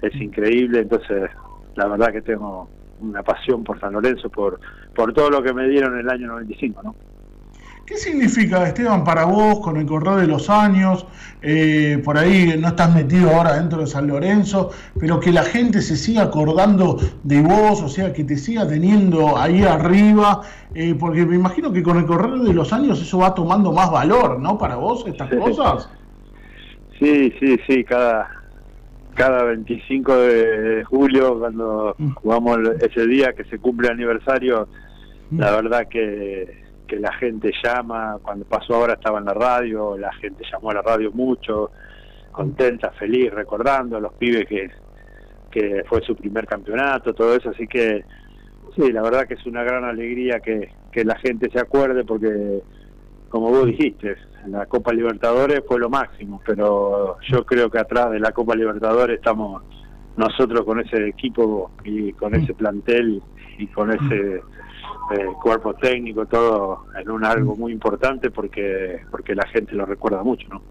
[0.00, 1.30] es increíble, entonces
[1.76, 2.66] la verdad que tengo
[3.00, 4.58] una pasión por San Lorenzo, por,
[4.94, 6.94] por todo lo que me dieron en el año 95, ¿no?
[7.90, 11.04] ¿Qué significa, Esteban, para vos con el correr de los años?
[11.42, 15.80] eh, por ahí no estás metido ahora dentro de San Lorenzo, pero que la gente
[15.80, 20.42] se siga acordando de vos, o sea, que te siga teniendo ahí arriba,
[20.74, 23.90] eh, porque me imagino que con el correr de los años eso va tomando más
[23.90, 24.56] valor, ¿no?
[24.58, 25.36] Para vos, estas Sí.
[25.36, 25.88] cosas.
[27.00, 28.28] Sí, sí, sí, cada,
[29.14, 32.10] cada 25 de julio, cuando Mm.
[32.10, 34.68] jugamos ese día que se cumple el aniversario,
[35.30, 35.40] Mm.
[35.40, 40.12] la verdad que, que la gente llama, cuando pasó ahora estaba en la radio, la
[40.14, 41.70] gente llamó a la radio mucho,
[42.32, 44.68] contenta, feliz, recordando a los pibes que,
[45.52, 48.04] que fue su primer campeonato, todo eso, así que
[48.74, 52.60] sí, la verdad que es una gran alegría que, que la gente se acuerde porque,
[53.28, 54.16] como vos dijiste,
[54.48, 59.18] la Copa Libertadores fue lo máximo, pero yo creo que atrás de la Copa Libertadores
[59.18, 59.62] estamos
[60.16, 63.22] nosotros con ese equipo y con ese plantel
[63.58, 64.42] y con ese
[65.10, 70.22] eh, cuerpo técnico, todo en un algo muy importante porque porque la gente lo recuerda
[70.22, 70.62] mucho, ¿no?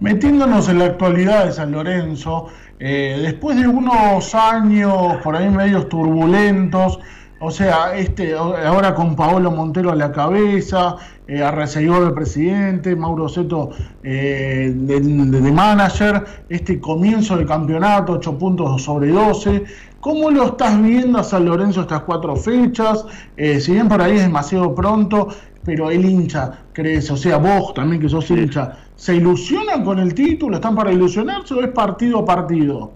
[0.00, 5.88] Metiéndonos en la actualidad de San Lorenzo, eh, después de unos años por ahí medios
[5.88, 7.00] turbulentos,
[7.40, 10.96] o sea, este ahora con Paolo Montero a la cabeza,
[11.26, 13.70] eh, Arrecegó de presidente, Mauro Seto
[14.02, 19.64] eh, de manager, este comienzo del campeonato, 8 puntos sobre 12.
[20.00, 23.06] ¿Cómo lo estás viendo a San Lorenzo estas cuatro fechas?
[23.38, 25.28] Eh, si bien por ahí es demasiado pronto,
[25.64, 30.12] pero el hincha, crees, o sea, vos también que sos hincha, ¿se ilusionan con el
[30.12, 30.56] título?
[30.56, 32.92] ¿Están para ilusionarse o es partido a partido?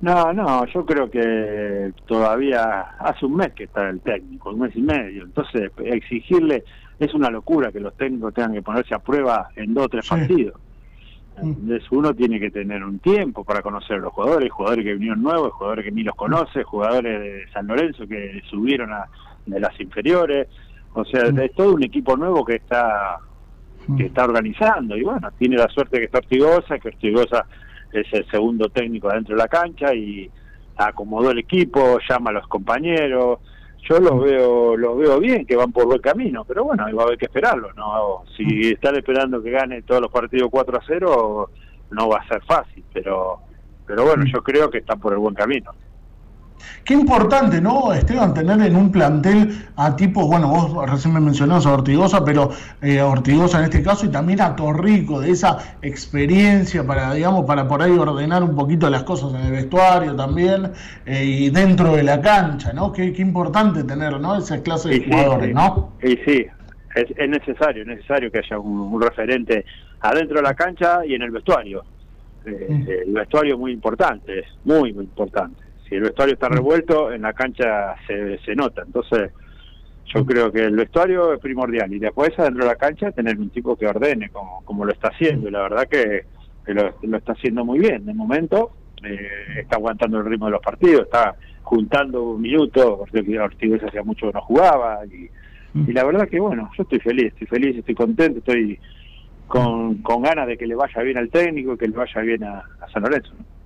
[0.00, 4.74] No, no, yo creo que todavía hace un mes que está el técnico, un mes
[4.74, 5.24] y medio.
[5.24, 6.64] Entonces, exigirle
[7.00, 10.04] es una locura que los técnicos tengan que ponerse a prueba en dos o tres
[10.04, 10.10] Sí.
[10.10, 10.54] partidos.
[11.42, 15.22] Entonces uno tiene que tener un tiempo para conocer a los jugadores, jugadores que vinieron
[15.22, 19.06] nuevos, jugadores que ni los conoce, jugadores de San Lorenzo que subieron a,
[19.46, 20.48] de las inferiores,
[20.92, 23.18] o sea, es todo un equipo nuevo que está
[23.96, 27.46] que está organizando y bueno, tiene la suerte que está Ortigosa, que Ortigosa
[27.92, 30.30] es el segundo técnico dentro de la cancha y
[30.76, 33.38] acomodó el equipo, llama a los compañeros,
[33.88, 37.06] yo los veo los veo bien, que van por buen camino, pero bueno, va a
[37.06, 38.24] haber que esperarlo, ¿no?
[38.36, 41.50] Si están esperando que gane todos los partidos 4 a 0,
[41.90, 43.40] no va a ser fácil, pero
[43.86, 45.72] pero bueno, yo creo que están por el buen camino.
[46.84, 51.66] Qué importante, ¿no, Esteban, tener en un plantel a tipos, bueno, vos recién me mencionabas
[51.66, 52.50] a Ortigosa, pero
[52.82, 57.44] eh, a Ortigosa en este caso y también a Torrico, de esa experiencia para, digamos,
[57.44, 60.72] para por ahí ordenar un poquito las cosas en el vestuario también
[61.06, 62.92] eh, y dentro de la cancha, ¿no?
[62.92, 64.36] Qué, qué importante tener, ¿no?
[64.36, 65.54] Esa clase de sí, jugadores.
[65.54, 65.92] ¿no?
[66.02, 66.46] Y sí,
[66.94, 69.64] es, es necesario, es necesario que haya un, un referente
[70.00, 71.84] adentro de la cancha y en el vestuario.
[72.44, 72.88] Eh, Mm.
[72.88, 75.62] El vestuario es muy importante, es muy, muy importante.
[75.90, 78.82] Si el vestuario está revuelto, en la cancha se, se nota.
[78.86, 79.32] Entonces,
[80.14, 81.92] yo creo que el vestuario es primordial.
[81.92, 85.08] Y después, adentro de la cancha, tener un tipo que ordene, como, como lo está
[85.08, 85.48] haciendo.
[85.48, 86.26] Y la verdad que,
[86.64, 88.06] que lo, lo está haciendo muy bien.
[88.06, 88.70] De momento,
[89.02, 89.28] eh,
[89.58, 94.32] está aguantando el ritmo de los partidos, está juntando minutos, porque Ortiz hacía mucho que
[94.32, 95.00] no jugaba.
[95.06, 95.28] Y,
[95.74, 98.78] y la verdad que, bueno, yo estoy feliz, estoy feliz, estoy contento, estoy
[99.48, 102.44] con, con ganas de que le vaya bien al técnico y que le vaya bien
[102.44, 103.32] a, a San Lorenzo.
[103.36, 103.59] ¿no?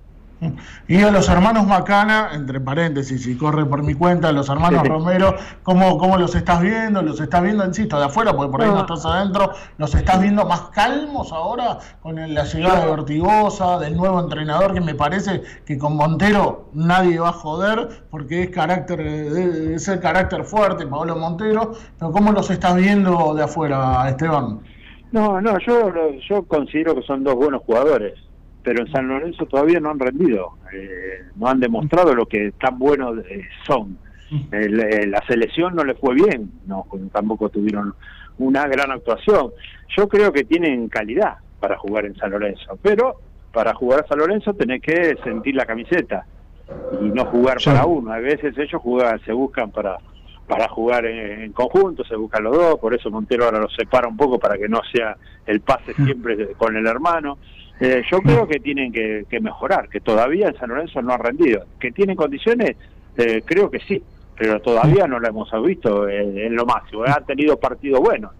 [0.87, 4.89] Y a los hermanos Macana, entre paréntesis, y corre por mi cuenta, los hermanos Sí.
[4.89, 7.01] Romero, ¿cómo, ¿cómo los estás viendo?
[7.01, 8.33] ¿Los estás viendo, insisto, de afuera?
[8.35, 8.81] Porque por ahí no No.
[8.81, 9.51] estás adentro.
[9.77, 14.73] ¿Los estás viendo más calmos ahora con el- la llegada de Ortigosa, del nuevo entrenador,
[14.73, 19.99] que me parece que con Montero nadie va a joder, porque es carácter es el
[19.99, 21.71] carácter fuerte, Pablo Montero.
[21.97, 24.59] Pero ¿cómo los estás viendo de afuera, Esteban?
[25.11, 25.91] No, no, yo,
[26.29, 28.13] yo considero que son dos buenos jugadores,
[28.65, 32.77] pero en San Lorenzo todavía no han rendido, eh, no han demostrado lo que tan
[32.79, 33.97] buenos eh, son.
[34.51, 37.93] El- eh, la selección no le fue bien, no, tampoco tuvieron
[38.39, 39.51] una gran actuación.
[39.95, 43.17] Yo creo que tienen calidad para jugar en San Lorenzo, pero
[43.53, 46.25] para jugar a San Lorenzo tenés que sentir la camiseta
[46.99, 47.69] y no jugar Sí.
[47.69, 48.11] para uno.
[48.11, 49.97] A veces ellos juegan, se buscan para
[50.47, 54.07] para jugar en, en conjunto, se buscan los dos, por eso Montero ahora los separa
[54.07, 57.39] un poco para que no sea el pase siempre de- con el hermano.
[57.79, 61.19] Eh, yo creo que tienen que, que mejorar, que todavía en San Lorenzo no han
[61.19, 61.65] rendido.
[61.79, 62.77] ¿Que tienen condiciones?
[63.17, 64.01] Eh, creo que sí,
[64.37, 67.03] pero todavía no lo hemos visto en, en lo máximo.
[67.03, 68.31] Han tenido partidos buenos.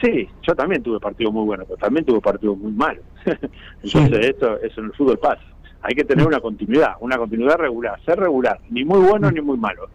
[0.00, 3.04] Sí, yo también tuve partidos muy buenos, pero también tuve partidos muy malos.
[3.82, 5.42] Entonces, esto, eso en el fútbol pasa.
[5.82, 9.58] Hay que tener una continuidad, una continuidad regular, ser regular, ni muy bueno ni muy
[9.58, 9.88] malo.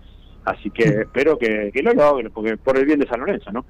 [0.44, 3.66] Así que espero que, que lo logren, porque por el bien de San Lorenzo, ¿no?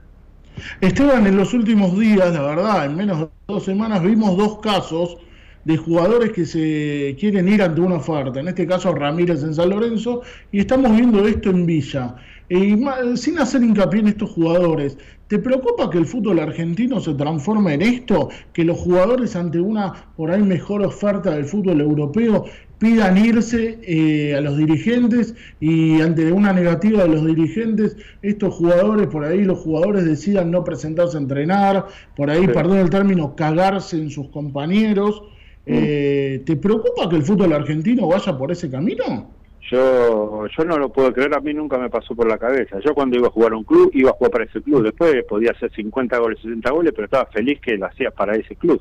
[0.82, 5.18] Esteban, en los últimos días, la verdad, en menos de dos semanas vimos dos casos
[5.66, 9.70] de jugadores que se quieren ir ante una oferta, en este caso Ramírez en San
[9.70, 12.16] Lorenzo, y estamos viendo esto en Villa.
[12.48, 12.78] Y
[13.16, 17.82] sin hacer hincapié en estos jugadores, ¿te preocupa que el fútbol argentino se transforme en
[17.82, 18.30] esto?
[18.54, 22.46] Que los jugadores ante una por ahí mejor oferta del fútbol europeo
[22.80, 29.08] pidan irse eh, a los dirigentes y ante una negativa de los dirigentes, estos jugadores,
[29.08, 32.48] por ahí los jugadores decidan no presentarse a entrenar, por ahí, Sí.
[32.54, 35.24] perdón el término, cagarse en sus compañeros.
[35.66, 39.32] Eh, ¿Te preocupa que el fútbol argentino vaya por ese camino?
[39.72, 42.78] Yo, yo no lo puedo creer, a mí nunca me pasó por la cabeza.
[42.86, 44.84] Yo cuando iba a jugar a un club, iba a jugar para ese club.
[44.84, 48.56] Después podía hacer 50 goles, 60 goles, pero estaba feliz que lo hacía para ese
[48.56, 48.80] club.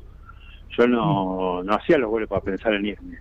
[0.77, 3.17] Yo no, no hacía los goles para pensar en irme.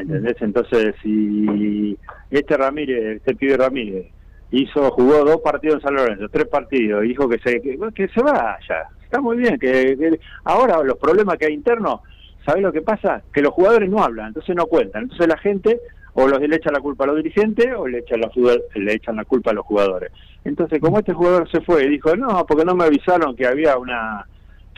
[0.00, 0.36] ¿Entendés?
[0.40, 1.96] Entonces, si
[2.30, 4.06] este Ramírez, este pibe Ramírez,
[4.50, 8.22] hizo, jugó dos partidos en San Lorenzo, tres partidos, dijo que se, que, que se
[8.22, 8.88] vaya.
[9.02, 12.00] Está muy bien, que, ahora los problemas que hay internos,
[12.44, 13.22] ¿sabés lo que pasa?
[13.32, 15.04] Que los jugadores no hablan, entonces no cuentan.
[15.04, 15.80] Entonces la gente
[16.14, 18.30] o los le echan la culpa a los dirigentes o le echan la,
[18.74, 20.10] le echan la culpa a los jugadores.
[20.44, 23.76] Entonces, como este jugador se fue y dijo, no, porque no me avisaron que había
[23.76, 24.26] una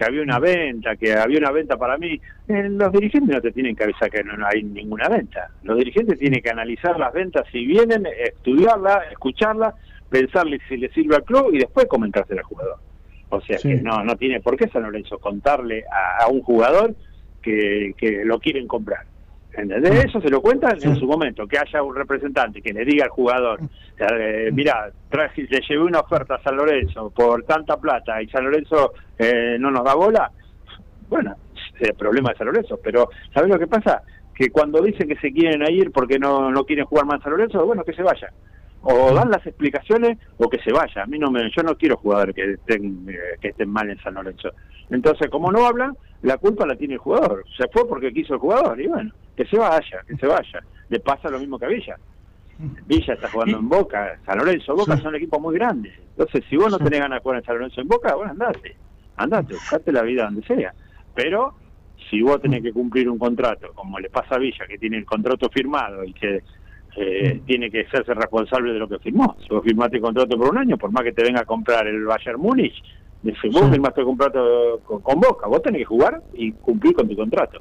[0.02, 3.52] que había una venta, que había una venta para mí, eh, los dirigentes no te
[3.52, 5.48] tienen que avisar que no, no hay ninguna venta.
[5.62, 9.74] Los dirigentes tienen que analizar las ventas si vienen, estudiarlas, escucharlas,
[10.10, 12.76] pensarle si le sirve al club y después comentárselo al jugador.
[13.30, 13.68] O sea Sí.
[13.68, 16.94] que no, no tiene por qué San Lorenzo contarle a, a un jugador
[17.40, 19.04] que, que lo quieren comprar.
[19.54, 20.06] ¿Entendés?
[20.06, 23.10] Eso se lo cuentan en su momento, que haya un representante que le diga al
[23.10, 23.60] jugador,
[23.98, 28.44] eh, mira, traje, le llevé una oferta a San Lorenzo por tanta plata y San
[28.44, 30.30] Lorenzo eh, no nos da bola,
[31.08, 31.36] bueno,
[31.78, 34.02] es el problema de San Lorenzo, pero ¿sabes lo que pasa?
[34.34, 37.66] Que cuando dicen que se quieren ir porque no, no quieren jugar más San Lorenzo,
[37.66, 38.30] bueno, que se vayan.
[38.82, 41.02] O dan las explicaciones o que se vaya.
[41.02, 43.98] A mí no me, yo no quiero jugadores que estén, eh, que estén mal en
[44.00, 44.50] San Lorenzo.
[44.90, 47.44] Entonces, como no hablan, la culpa la tiene el jugador.
[47.56, 50.60] Se fue porque quiso el jugador y bueno, que se vaya, que se vaya.
[50.88, 51.96] Le pasa lo mismo que a Villa.
[52.86, 55.94] Villa está jugando en Boca, San Lorenzo, Boca son equipos muy grandes.
[56.10, 58.76] Entonces, si vos no tenés ganas de jugar en San Lorenzo en Boca, bueno, andate,
[59.16, 60.72] andate, buscate la vida donde sea.
[61.14, 61.54] Pero
[62.08, 65.04] si vos tenés que cumplir un contrato, como le pasa a Villa, que tiene el
[65.04, 66.42] contrato firmado y que
[66.96, 69.36] eh, tiene que hacerse responsable de lo que firmó.
[69.40, 71.86] Si vos firmaste el contrato por un año, por más que te venga a comprar
[71.86, 72.74] el Bayern Múnich,
[73.22, 77.08] dice, vos firmaste el contrato con, con Boca, vos tenés que jugar y cumplir con
[77.08, 77.60] tu contrato.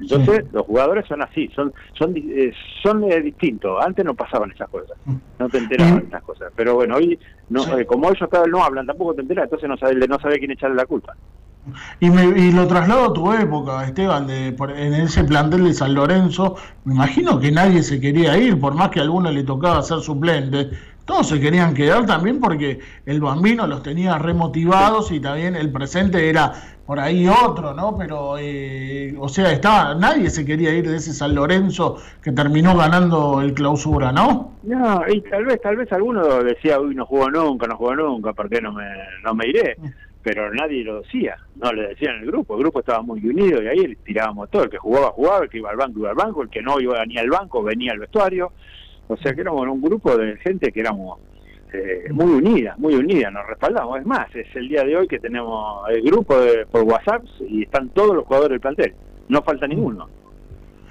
[0.00, 2.52] Entonces, los jugadores son así, son son eh,
[2.82, 3.84] son eh, distintos.
[3.84, 4.96] Antes no pasaban esas cosas,
[5.38, 6.52] no te enteraban de esas cosas.
[6.56, 7.18] Pero bueno, hoy,
[7.50, 10.52] no, eh, como ellos no hablan, tampoco te enteras, entonces no sabes no sabe quién
[10.52, 11.14] echarle la culpa.
[12.00, 15.74] Y, me, y lo traslado a tu época, Esteban, de, por- en ese plantel de
[15.74, 16.56] San Lorenzo.
[16.84, 20.00] Me imagino que nadie se quería ir, por más que a alguno le tocaba ser
[20.00, 20.70] suplente.
[21.04, 26.28] Todos se querían quedar también porque el bambino los tenía remotivados y también el presente
[26.28, 26.52] era
[26.86, 27.96] por ahí otro, ¿no?
[27.96, 32.76] Pero, eh, o sea, estaba, nadie se quería ir de ese San Lorenzo que terminó
[32.76, 34.52] ganando el clausura, ¿no?
[34.62, 38.32] No, y tal vez, tal vez alguno decía, uy, no jugó nunca, no jugó nunca,
[38.32, 38.84] ¿por qué no me,
[39.24, 39.76] no me iré?
[40.22, 43.66] Pero nadie lo decía, no le decían el grupo, el grupo estaba muy unido y
[43.68, 46.42] ahí tirábamos todo, el que jugaba, jugaba, el que iba al banco, iba al banco,
[46.42, 48.52] el que no iba ni al banco, venía al vestuario,
[49.08, 51.20] o sea que éramos un grupo de gente que éramos
[51.72, 55.18] eh, muy unida, muy unida, nos respaldamos, es más, es el día de hoy que
[55.20, 58.94] tenemos el grupo de, por WhatsApp y están todos los jugadores del plantel,
[59.28, 60.06] no falta ninguno.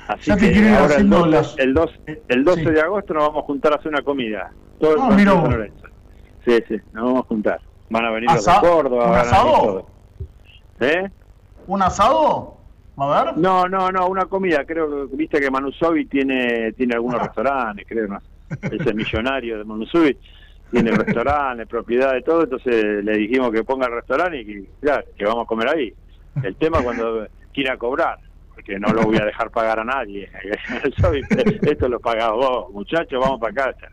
[0.07, 2.69] Así que ahora el haciendo 12, las- el 12, el 12 Sí.
[2.71, 4.51] de agosto nos vamos a juntar a hacer una comida.
[4.79, 5.33] Todo el Ah, de vos.
[5.43, 5.87] San Lorenzo.
[6.45, 7.59] Sí, sí, nos vamos a juntar.
[7.89, 9.87] Van a venir los de Asa- Córdoba, ¿Un asado?
[10.79, 11.09] ¿Eh?
[11.67, 12.57] ¿Un asado?
[12.99, 13.37] ¿Va a ver?
[13.37, 14.65] No, no, no, una comida.
[14.65, 18.21] Creo que viste que Manusovi tiene tiene algunos restaurantes, creo, ¿no?
[18.61, 20.17] Ese millonario de Manusovi
[20.71, 25.03] tiene restaurantes, propiedad de todo, entonces le dijimos que ponga el restaurante y que, claro,
[25.17, 25.93] que vamos a comer ahí.
[26.43, 28.19] El tema cuando quiera cobrar,
[28.53, 30.29] porque no lo voy a dejar pagar a nadie.
[31.63, 33.87] Esto lo pagás vos, muchachos, vamos para casa.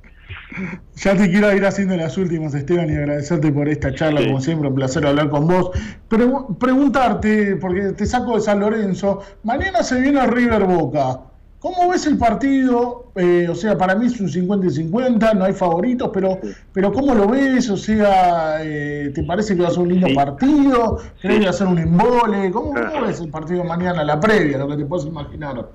[0.97, 4.27] Ya te quiero ir haciendo las últimas, Esteban, y agradecerte por esta charla, Sí.
[4.29, 5.71] como siempre, un placer hablar con vos.
[6.09, 11.21] Pregu- preguntarte, porque te saco de San Lorenzo, mañana se viene River Boca.
[11.59, 13.11] ¿Cómo ves el partido?
[13.17, 16.39] Eh, o sea, para mí es un 50 y 50, no hay favoritos, pero,
[16.73, 17.69] pero ¿cómo lo ves?
[17.71, 20.15] O sea, eh, ¿te parece que va a ser un lindo Sí.
[20.15, 20.99] partido?
[21.21, 22.51] ¿Crees que va a ser un embole?
[22.53, 23.01] ¿Cómo, cómo Ajá.
[23.07, 25.69] ves el partido mañana, la previa, lo que te puedes imaginar?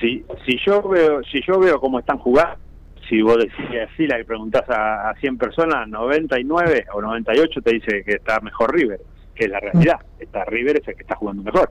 [0.00, 2.56] si si yo veo si yo veo cómo están jugando
[3.08, 7.74] si vos decís así la que preguntás a, a 100 personas 99 o 98 te
[7.74, 9.00] dice que está mejor River
[9.38, 10.00] que es la realidad.
[10.18, 11.70] Está River es el que está jugando mejor.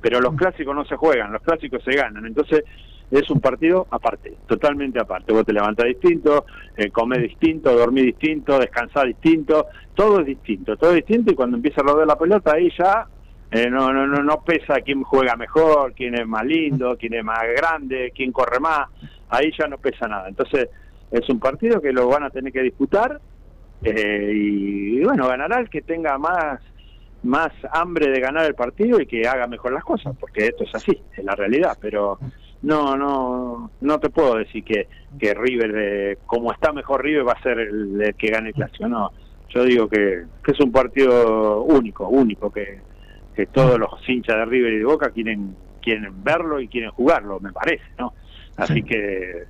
[0.00, 2.24] Pero los clásicos no se juegan los clásicos se ganan.
[2.24, 2.62] Entonces
[3.10, 5.32] es un partido aparte totalmente aparte.
[5.32, 10.90] Vos te levantás distinto eh, comés distinto dormís distinto descansás distinto todo es distinto todo
[10.90, 13.06] es distinto y cuando empieza a rodar la pelota ahí ya
[13.50, 17.24] eh, no, no, no, no pesa quién juega mejor, quién es más lindo, quién es
[17.24, 18.88] más grande, quién corre más.
[19.30, 20.28] Ahí ya no pesa nada.
[20.28, 20.68] Entonces,
[21.10, 23.20] es un partido que lo van a tener que disputar
[23.82, 26.60] eh, y, bueno, ganará el que tenga más
[27.20, 30.74] más hambre de ganar el partido y que haga mejor las cosas, porque esto es
[30.74, 31.76] así, es la realidad.
[31.80, 32.18] Pero
[32.62, 34.86] no, no, no te puedo decir que,
[35.18, 38.54] que River, eh, como está mejor River, va a ser el, el que gane el
[38.54, 38.86] clásico.
[38.88, 39.10] No,
[39.48, 42.80] yo digo que, que es un partido único, único, que,
[43.38, 47.38] que todos los hinchas de River y de Boca quieren quieren verlo y quieren jugarlo,
[47.38, 48.12] me parece, ¿no?
[48.56, 48.82] Así Sí.
[48.82, 49.44] que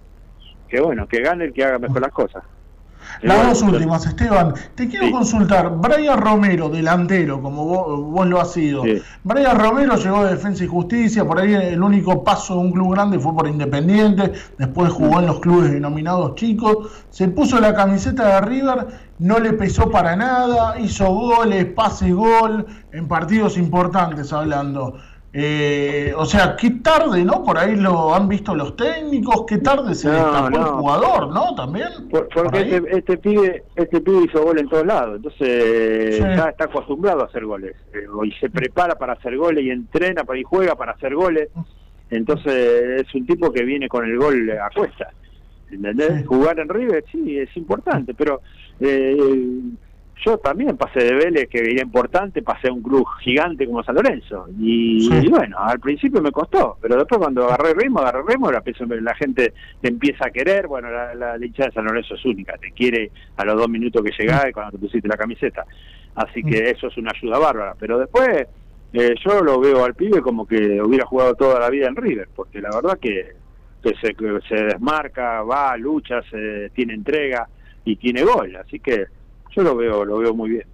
[0.68, 2.45] que bueno, que gane el que haga mejor las cosas.
[3.22, 4.54] Las dos últimas, Esteban.
[4.74, 5.12] Te quiero Sí.
[5.12, 5.70] consultar.
[5.76, 8.84] Brian Romero, delantero, como vos, vos lo has sido.
[8.84, 9.02] Sí.
[9.24, 11.24] Brian Romero llegó de Defensa y Justicia.
[11.24, 14.32] Por ahí el único paso de un club grande fue por Independiente.
[14.59, 16.90] Después jugó en los clubes denominados chicos.
[17.11, 18.86] Se puso la camiseta de River.
[19.18, 20.78] No le pesó para nada.
[20.78, 22.66] Hizo goles, pase gol.
[22.92, 24.94] En partidos importantes hablando.
[25.33, 27.45] Eh, o sea, qué tarde, ¿no?
[27.45, 29.45] Por ahí lo han visto los técnicos.
[29.47, 31.55] Qué tarde se No, el jugador, ¿no?
[31.55, 31.89] También.
[32.11, 32.72] Por- por porque ahí.
[32.74, 36.22] este, este pibe este pibe hizo gol en todos lados, entonces Sí.
[36.22, 37.76] ya está acostumbrado a hacer goles.
[37.93, 41.51] Eh, y se prepara para hacer goles y entrena para y juega para hacer goles.
[42.11, 45.11] Entonces es un tipo que viene con el gol a cuesta.
[45.70, 46.20] ¿Entendés?
[46.20, 46.24] Sí.
[46.24, 48.41] Jugar en River sí es importante, pero
[48.81, 49.14] eh,
[50.25, 53.95] yo también pasé de Vélez, que era importante, pasé a un club gigante como San
[53.95, 54.47] Lorenzo.
[54.59, 55.27] Y, Sí.
[55.27, 58.62] y bueno, al principio me costó, pero después cuando agarré ritmo, agarré ritmo, la,
[59.01, 60.66] la gente te empieza a querer.
[60.66, 63.69] Bueno, la, la, la hinchada de San Lorenzo es única, te quiere a los dos
[63.69, 65.64] minutos que llegás y cuando te pusiste la camiseta.
[66.14, 67.75] Así que eso es una ayuda bárbara.
[67.79, 68.47] Pero después
[68.93, 72.29] eh, yo lo veo al pibe como que hubiera jugado toda la vida en River,
[72.35, 73.37] porque la verdad que
[73.83, 77.49] que se, que se desmarca, va, lucha, se, tiene entrega
[77.85, 78.57] y tiene gol.
[78.57, 79.07] Así que
[79.59, 80.64] yo lo veo, lo veo muy bien.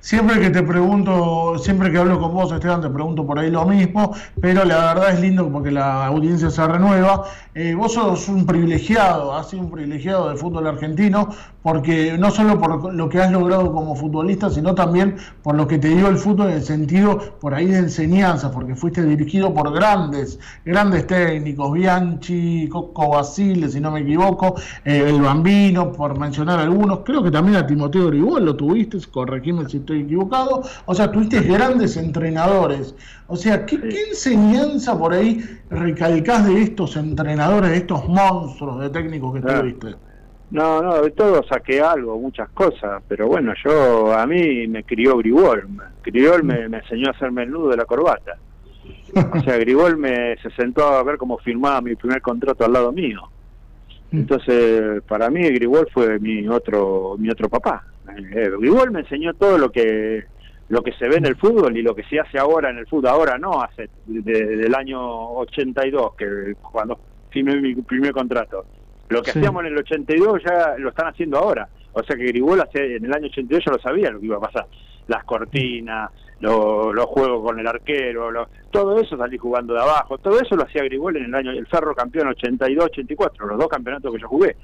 [0.00, 3.64] Siempre que te pregunto, siempre que hablo con vos, Esteban, te pregunto por ahí lo
[3.64, 7.24] mismo, pero la verdad es lindo porque la audiencia se renueva.
[7.54, 11.28] Eh, vos sos un privilegiado, has sido un privilegiado del fútbol argentino,
[11.68, 15.76] porque no solo por lo que has logrado como futbolista, sino también por lo que
[15.76, 19.70] te dio el fútbol en el sentido por ahí de enseñanza, porque fuiste dirigido por
[19.74, 24.54] grandes, grandes técnicos, Bianchi, Coco Basile, si no me equivoco,
[24.86, 29.68] eh, el Bambino, por mencionar algunos, creo que también a Timoteo Gribol lo tuviste, corregime
[29.68, 32.94] si estoy equivocado, o sea, tuviste grandes entrenadores,
[33.26, 38.88] o sea, ¿qué, qué enseñanza por ahí recalcás de estos entrenadores, de estos monstruos de
[38.88, 40.07] técnicos que tuviste?
[40.50, 45.16] No, no, de todo saqué algo, muchas cosas, pero bueno, yo, a mí me crió
[45.18, 45.68] Gribol,
[46.02, 48.36] Gribol me, me enseñó a hacerme el nudo de la corbata.
[49.34, 52.92] O sea, Gribol me se sentó a ver cómo firmaba mi primer contrato al lado
[52.92, 53.20] mío.
[54.10, 57.84] Entonces, para mí Gribol fue mi otro mi otro papá.
[58.16, 60.24] Eh, Gribol me enseñó todo lo que
[60.70, 62.86] lo que se ve en el fútbol y lo que se hace ahora en el
[62.86, 63.08] fútbol.
[63.10, 65.00] Ahora no, hace de- del año
[65.32, 66.98] 82, que cuando
[67.30, 68.64] firmé mi primer contrato.
[69.08, 69.38] Lo que Sí.
[69.38, 71.68] hacíamos en el 82 ya lo están haciendo ahora.
[71.92, 74.36] O sea que Gribol hace, en el año 82 ya lo sabía lo que iba
[74.36, 74.66] a pasar.
[75.06, 80.18] Las cortinas, lo- los juegos con el arquero, lo- todo eso salí jugando de abajo.
[80.18, 84.12] Todo eso lo hacía Gribol en el año, el Ferro campeón 82-84, los dos campeonatos
[84.14, 84.56] que yo jugué.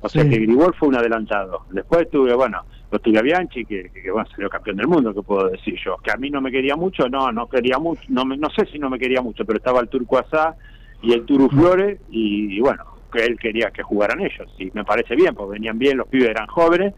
[0.00, 1.62] O sea que Gribol fue un adelantado.
[1.70, 5.14] Después tuve, bueno, lo tuve a Bianchi, que, que, que, bueno, salió campeón del mundo,
[5.14, 5.96] que puedo decir yo.
[5.98, 8.78] Que a mí no me quería mucho, no, no quería mucho, no, no sé si
[8.78, 10.54] no me quería mucho, pero estaba el Turco Asá
[11.00, 14.52] y el Turu Flores, y, y bueno, que él quería que jugaran ellos.
[14.58, 16.94] Y me parece bien, porque venían bien, los pibes eran jóvenes.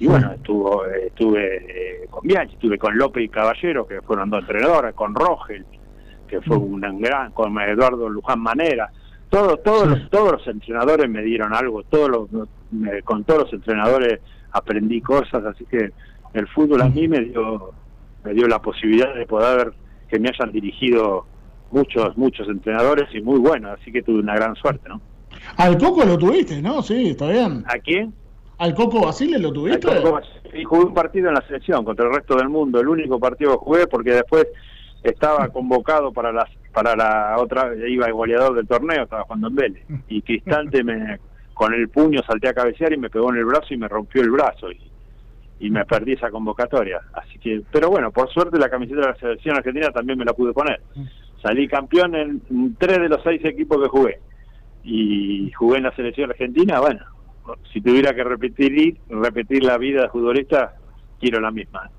[0.00, 4.42] Y bueno, estuvo, estuve eh, con Bianchi, estuve con López y Caballero, que fueron dos
[4.42, 5.66] entrenadores, con Rogel,
[6.28, 8.90] que fue un gran, con Eduardo Luján Manera.
[9.28, 13.52] Todos, todos, los, todos los entrenadores me dieron algo, todos los, me- con todos los
[13.52, 14.20] entrenadores
[14.52, 15.90] aprendí cosas, así que
[16.32, 17.72] el fútbol a mí me dio,
[18.24, 19.72] me dio la posibilidad de poder
[20.08, 21.26] que me hayan dirigido
[21.70, 25.00] muchos, muchos entrenadores y muy buenos, así que tuve una gran suerte, ¿no?
[25.56, 26.82] Al Coco lo tuviste, ¿no?
[26.82, 27.64] Sí, está bien.
[27.66, 28.12] ¿A quién?
[28.58, 29.88] ¿Al Coco Basile lo tuviste?
[30.52, 33.52] Y jugué un partido en la selección contra el resto del mundo, el único partido
[33.52, 34.46] que jugué porque después
[35.02, 39.54] estaba convocado para las para la otra iba el goleador del torneo, estaba jugando en
[39.54, 41.18] Vélez y Cristante me
[41.54, 44.22] con el puño salté a cabecear y me pegó en el brazo y me rompió
[44.22, 44.80] el brazo y,
[45.60, 49.16] y me perdí esa convocatoria, así que pero bueno, por suerte la camiseta de la
[49.16, 50.80] selección argentina también me la pude poner.
[51.42, 54.20] Salí campeón en tres de los seis equipos que jugué
[54.82, 57.00] y jugué en la selección argentina, bueno,
[57.72, 60.74] si tuviera que repetir repetir la vida de futbolista,
[61.18, 61.90] quiero la misma.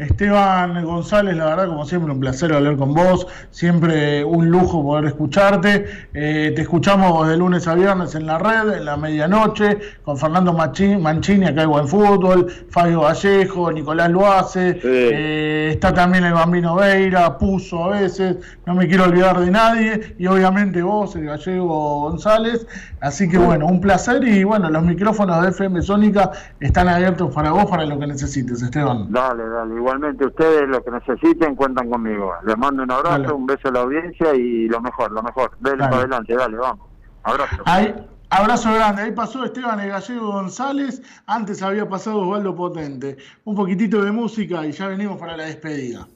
[0.00, 3.26] Esteban González, la verdad, como siempre, un placer hablar con vos.
[3.50, 5.86] Siempre un lujo poder escucharte.
[6.14, 10.52] Eh, te escuchamos de lunes a viernes en la red, en la medianoche, con Fernando
[10.52, 14.74] Mancini, acá hay Buen Fútbol, Fabio Vallejo, Nicolás Luace.
[14.74, 14.80] Sí.
[14.84, 18.36] eh, está también el Bambino Veira, Puso a veces.
[18.66, 20.14] No me quiero olvidar de nadie.
[20.18, 22.66] Y obviamente vos, el gallego González.
[23.00, 24.22] Así que bueno, un placer.
[24.24, 26.30] Y bueno, los micrófonos de FM Sónica
[26.60, 29.10] están abiertos para vos, para lo que necesites, Esteban.
[29.10, 29.89] Dale, dale.
[29.90, 32.32] Igualmente ustedes lo que necesiten cuentan conmigo.
[32.46, 33.32] Les mando un abrazo, Dale.
[33.32, 35.50] un beso a la audiencia y lo mejor, lo mejor.
[35.58, 35.90] Dale, Dale.
[35.90, 36.86] para adelante, dale, vamos.
[37.24, 37.56] Abrazo.
[37.64, 37.94] Ahí,
[38.30, 39.02] abrazo grande.
[39.02, 41.02] Ahí pasó Esteban el Gallego González.
[41.26, 43.16] Antes había pasado Osvaldo Potente.
[43.44, 46.06] Un poquitito de música y ya venimos para la despedida.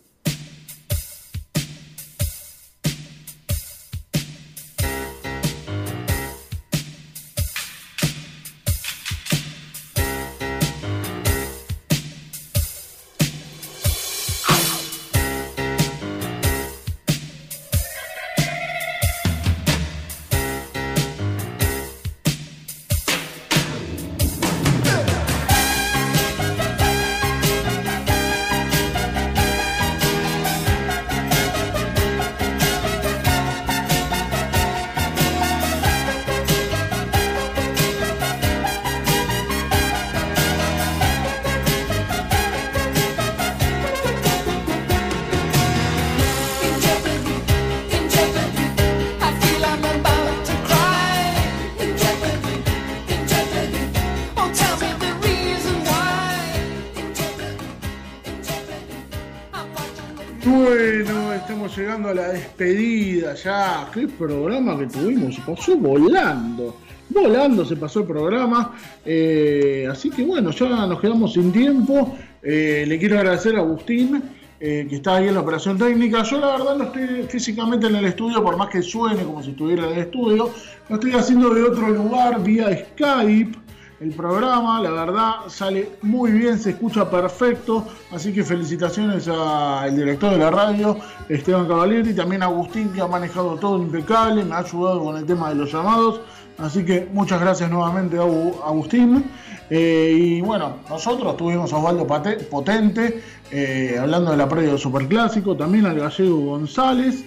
[62.55, 63.91] Despedida ya.
[63.93, 65.35] Qué programa que tuvimos.
[65.35, 66.77] Se pasó volando.
[67.11, 68.73] Volando se pasó el programa.
[69.05, 72.17] Eh, así que bueno, ya nos quedamos sin tiempo.
[72.43, 74.23] Eh, le quiero agradecer a Agustín.
[74.61, 76.23] eh, que está ahí en la operación técnica.
[76.23, 79.51] Yo la verdad no estoy físicamente en el estudio, por más que suene como si
[79.51, 80.51] estuviera en el estudio.
[80.89, 83.59] Lo estoy haciendo de otro lugar, vía Skype.
[84.01, 87.87] El programa, la verdad, sale muy bien, se escucha perfecto.
[88.11, 93.01] Así que felicitaciones al director de la radio, Esteban Cavalieri, y también a Agustín, que
[93.01, 96.21] ha manejado todo impecable, me ha ayudado con el tema de los llamados.
[96.59, 99.25] Así que muchas gracias nuevamente, Agu- Agustín.
[99.71, 102.07] Eh, y bueno, nosotros tuvimos a Osvaldo
[102.51, 107.25] Potente, eh, hablando de la previa del Superclásico, también al gallego González.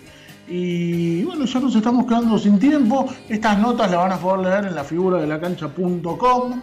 [0.48, 3.08] Y bueno, ya nos estamos quedando sin tiempo.
[3.28, 6.62] Estas notas las van a poder leer en la figura de la cancha.com.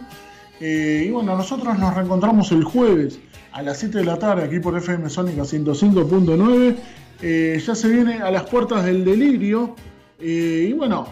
[0.59, 3.19] Eh, y bueno, nosotros nos reencontramos el jueves
[3.51, 6.75] a las 7 de la tarde aquí por FM Sónica 105.9.
[7.21, 9.75] Eh, ya se viene a las puertas del delirio.
[10.19, 11.07] Eh, y bueno,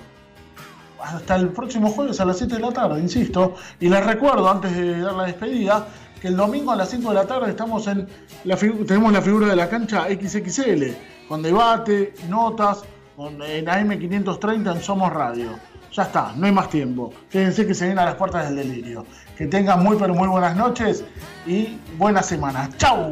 [0.99, 3.55] hasta el próximo jueves a las 7 de la tarde, insisto.
[3.79, 5.87] Y les recuerdo, antes de dar la despedida,
[6.23, 8.07] que el domingo a las 5 de la tarde estamos en
[8.45, 10.95] la tenemos la figura de la cancha XXL,
[11.27, 12.85] con debate, notas,
[13.17, 15.49] con, en AM530 en Somos Radio.
[15.91, 17.11] Ya está, no hay más tiempo.
[17.27, 19.05] Fíjense que se viene a las puertas del delirio.
[19.37, 21.03] Que tengan muy pero muy buenas noches
[21.45, 22.69] y buena semana.
[22.77, 23.11] ¡Chau!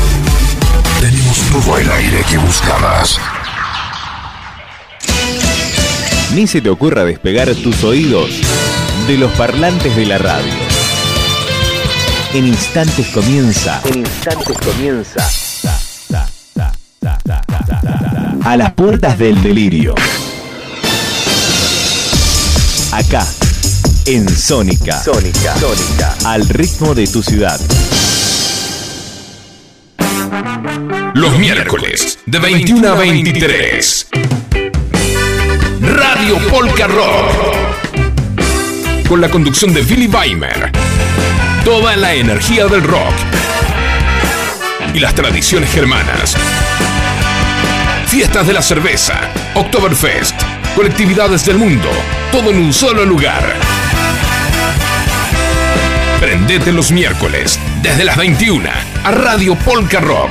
[1.01, 3.17] Tenemos todo el aire que buscabas.
[6.35, 8.29] Ni se te ocurra despegar tus oídos
[9.07, 10.53] de los parlantes de la radio.
[12.35, 13.81] En instantes comienza.
[13.85, 15.27] En instantes comienza.
[18.43, 19.95] A las puertas del delirio.
[22.91, 23.25] Acá,
[24.05, 25.03] en Sónica.
[25.03, 25.57] Sónica.
[25.57, 26.15] Sónica.
[26.25, 27.59] Al ritmo de tu ciudad.
[31.13, 34.07] Los miércoles de 21 a 23.
[35.81, 37.31] Radio Polka Rock.
[39.07, 40.71] Con la conducción de Billy Weimer.
[41.63, 43.13] Toda la energía del rock.
[44.93, 46.35] Y las tradiciones germanas.
[48.07, 49.19] Fiestas de la cerveza.
[49.53, 50.35] Oktoberfest.
[50.75, 51.89] Colectividades del mundo.
[52.31, 53.55] Todo en un solo lugar.
[56.21, 58.69] Prendete los miércoles desde las 21
[59.03, 60.29] a Radio Polka Rock.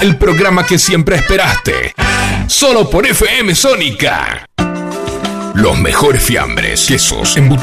[0.00, 1.94] El programa que siempre esperaste.
[2.46, 4.46] Solo por FM Sónica.
[5.52, 7.60] Los mejores fiambres, quesos, embutidos